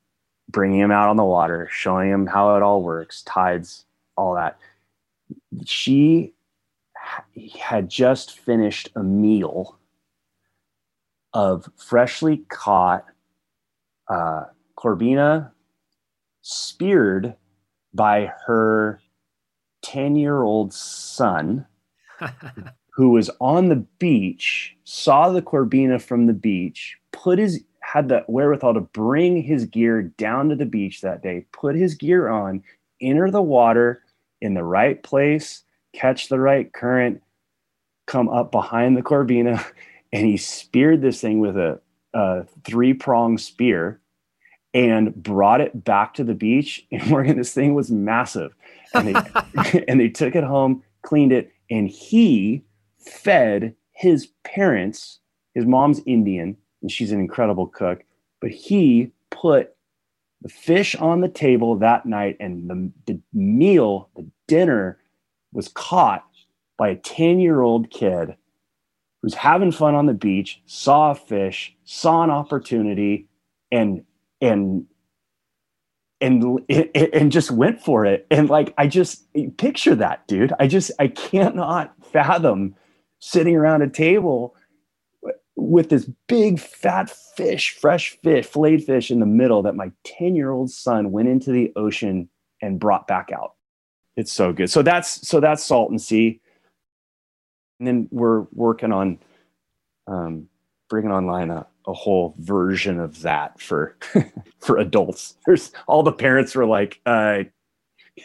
[0.48, 3.84] bringing him out on the water showing him how it all works tides
[4.18, 4.58] all that.
[5.64, 6.34] She
[7.58, 9.78] had just finished a meal
[11.32, 13.04] of freshly caught
[14.08, 14.44] uh,
[14.76, 15.52] corbina
[16.42, 17.34] speared
[17.94, 19.00] by her
[19.88, 21.66] 10 year old son
[22.90, 28.22] who was on the beach saw the corbina from the beach put his had the
[28.28, 32.62] wherewithal to bring his gear down to the beach that day put his gear on
[33.00, 34.02] enter the water
[34.40, 37.22] in the right place, catch the right current,
[38.06, 39.64] come up behind the Corbina,
[40.12, 41.80] and he speared this thing with a,
[42.14, 44.00] a three prong spear
[44.78, 46.86] and brought it back to the beach.
[46.92, 48.54] And Morgan, this thing was massive.
[48.94, 52.62] And they, and they took it home, cleaned it, and he
[52.98, 55.18] fed his parents.
[55.54, 58.04] His mom's Indian, and she's an incredible cook,
[58.40, 59.74] but he put
[60.42, 64.98] the fish on the table that night and the, the meal, the dinner
[65.52, 66.24] was caught
[66.76, 68.36] by a 10 year old kid
[69.20, 73.26] who's having fun on the beach, saw a fish, saw an opportunity,
[73.72, 74.04] and,
[74.40, 74.86] and,
[76.20, 79.24] and and just went for it and like i just
[79.56, 82.74] picture that dude i just i cannot fathom
[83.20, 84.56] sitting around a table
[85.58, 90.36] with this big fat fish, fresh fish, filleted fish in the middle that my 10
[90.36, 92.28] year old son went into the ocean
[92.62, 93.54] and brought back out.
[94.16, 94.70] It's so good.
[94.70, 96.40] So that's so that's salt and Sea.
[97.78, 99.18] And then we're working on
[100.06, 100.48] um,
[100.88, 103.96] bringing online a, a whole version of that for
[104.60, 105.36] for adults.
[105.46, 107.44] There's all the parents were like, uh,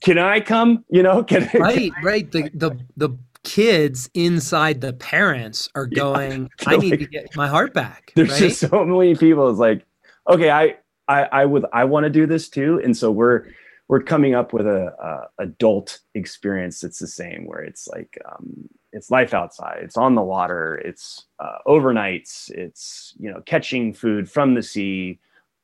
[0.00, 2.32] "Can I come?" You know, can, right, can right.
[2.32, 3.10] The the the
[3.44, 8.10] kids inside the parents are going yeah, i need like, to get my heart back
[8.16, 8.40] there's right?
[8.40, 9.86] just so many people it's like
[10.28, 10.74] okay i
[11.06, 13.44] i, I would i want to do this too and so we're
[13.86, 14.92] we're coming up with a,
[15.38, 20.14] a adult experience that's the same where it's like um, it's life outside it's on
[20.14, 25.18] the water it's uh, overnights it's you know catching food from the sea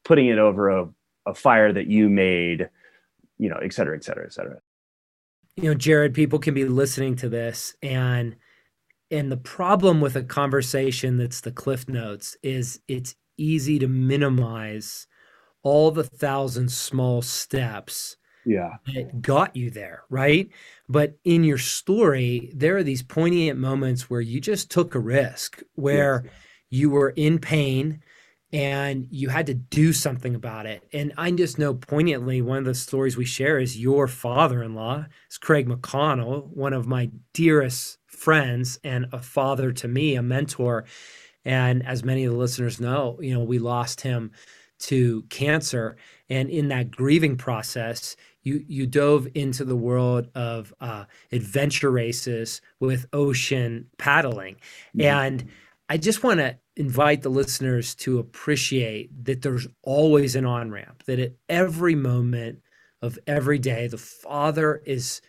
[0.04, 0.88] putting it over a,
[1.26, 2.68] a fire that you made
[3.38, 4.58] you know et cetera et cetera et cetera.
[5.56, 8.36] You know, Jared, people can be listening to this and
[9.10, 15.06] and the problem with a conversation that's the cliff notes is it's easy to minimize
[15.62, 20.51] all the thousand small steps yeah that got you there right
[20.88, 25.62] but in your story there are these poignant moments where you just took a risk
[25.74, 26.34] where yes.
[26.70, 28.01] you were in pain
[28.53, 30.86] and you had to do something about it.
[30.93, 35.38] And I just know poignantly one of the stories we share is your father-in-law is
[35.38, 40.84] Craig McConnell, one of my dearest friends and a father to me, a mentor.
[41.47, 44.32] And as many of the listeners know, you know, we lost him
[44.80, 45.97] to cancer.
[46.28, 52.61] And in that grieving process, you you dove into the world of uh, adventure races
[52.80, 54.57] with ocean paddling,
[54.97, 55.03] mm-hmm.
[55.03, 55.49] and
[55.88, 61.03] I just want to invite the listeners to appreciate that there's always an on ramp,
[61.05, 62.62] that at every moment
[63.03, 65.20] of every day, the Father is,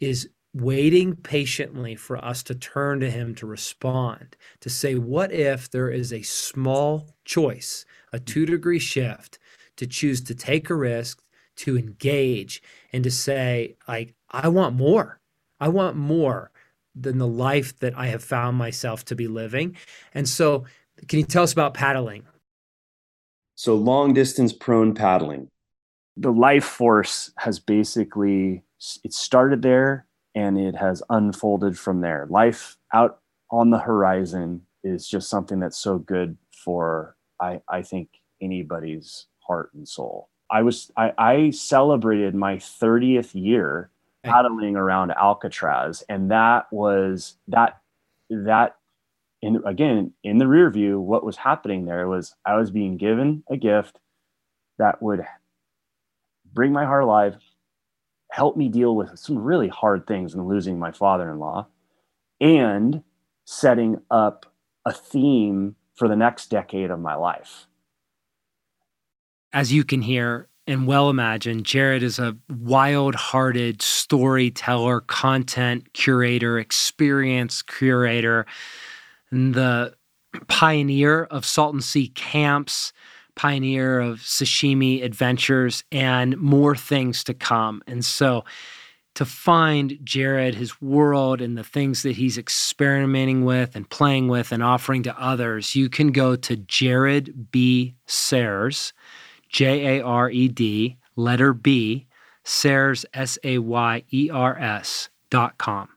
[0.00, 5.70] is waiting patiently for us to turn to Him to respond, to say, What if
[5.70, 9.38] there is a small choice, a two degree shift,
[9.76, 11.22] to choose to take a risk,
[11.58, 15.20] to engage, and to say, like, I want more.
[15.60, 16.50] I want more
[16.94, 19.76] than the life that I have found myself to be living.
[20.14, 20.64] And so
[21.06, 22.24] can you tell us about paddling?
[23.54, 25.48] So, long distance prone paddling.
[26.16, 28.62] The life force has basically
[29.04, 32.26] it started there and it has unfolded from there.
[32.28, 38.08] Life out on the horizon is just something that's so good for I, I think
[38.40, 40.28] anybody's heart and soul.
[40.50, 43.90] I was I, I celebrated my 30th year
[44.24, 47.80] paddling around Alcatraz, and that was that
[48.30, 48.76] that
[49.40, 53.44] in again in the rear view, what was happening there was I was being given
[53.50, 53.98] a gift
[54.78, 55.24] that would
[56.52, 57.36] bring my heart alive,
[58.30, 61.66] help me deal with some really hard things and losing my father-in-law,
[62.40, 63.02] and
[63.44, 64.46] setting up
[64.84, 67.67] a theme for the next decade of my life.
[69.52, 76.58] As you can hear and well imagine, Jared is a wild hearted storyteller, content curator,
[76.58, 78.44] experience curator,
[79.32, 79.94] the
[80.48, 82.92] pioneer of Salton Sea camps,
[83.34, 87.82] pioneer of sashimi adventures, and more things to come.
[87.86, 88.44] And so,
[89.14, 94.52] to find Jared, his world, and the things that he's experimenting with and playing with
[94.52, 97.96] and offering to others, you can go to Jared B.
[98.06, 98.92] Sayers,
[99.48, 102.06] J A R E D, letter B,
[102.44, 105.88] Sayers, S A Y E R S dot com.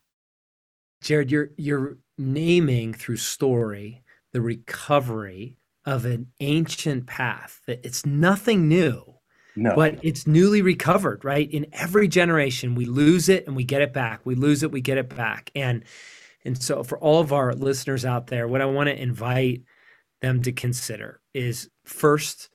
[1.02, 8.68] Jared, you're, you're naming through story the recovery of an ancient path that it's nothing
[8.68, 9.12] new
[9.56, 9.76] no.
[9.76, 11.50] But it's newly recovered, right?
[11.50, 14.22] In every generation, we lose it and we get it back.
[14.24, 15.52] We lose it, we get it back.
[15.56, 15.84] And
[16.44, 19.64] and so for all of our listeners out there, what I want to invite
[20.22, 22.50] them to consider is first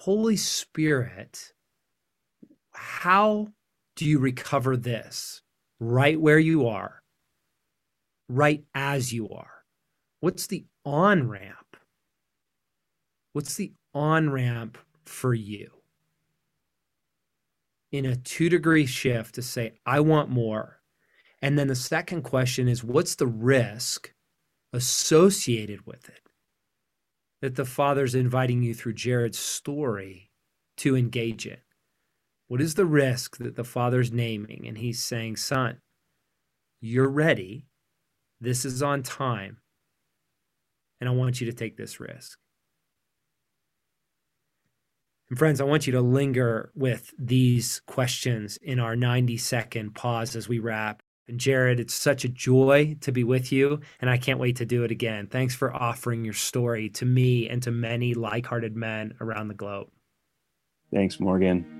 [0.00, 1.52] Holy Spirit,
[2.72, 3.48] how
[3.96, 5.42] do you recover this
[5.78, 7.02] right where you are,
[8.26, 9.64] right as you are?
[10.20, 11.76] What's the on ramp?
[13.34, 15.68] What's the on ramp for you
[17.92, 20.80] in a two degree shift to say, I want more.
[21.42, 24.14] And then the second question is, what's the risk
[24.72, 26.29] associated with it?
[27.40, 30.30] That the Father's inviting you through Jared's story
[30.78, 31.58] to engage in.
[32.48, 34.66] What is the risk that the Father's naming?
[34.66, 35.78] And he's saying, Son,
[36.80, 37.66] you're ready.
[38.40, 39.58] This is on time.
[41.00, 42.38] And I want you to take this risk.
[45.30, 50.34] And friends, I want you to linger with these questions in our 90 second pause
[50.34, 51.02] as we wrap.
[51.30, 54.66] And Jared, it's such a joy to be with you, and I can't wait to
[54.66, 55.28] do it again.
[55.28, 59.54] Thanks for offering your story to me and to many like hearted men around the
[59.54, 59.88] globe.
[60.92, 61.79] Thanks, Morgan.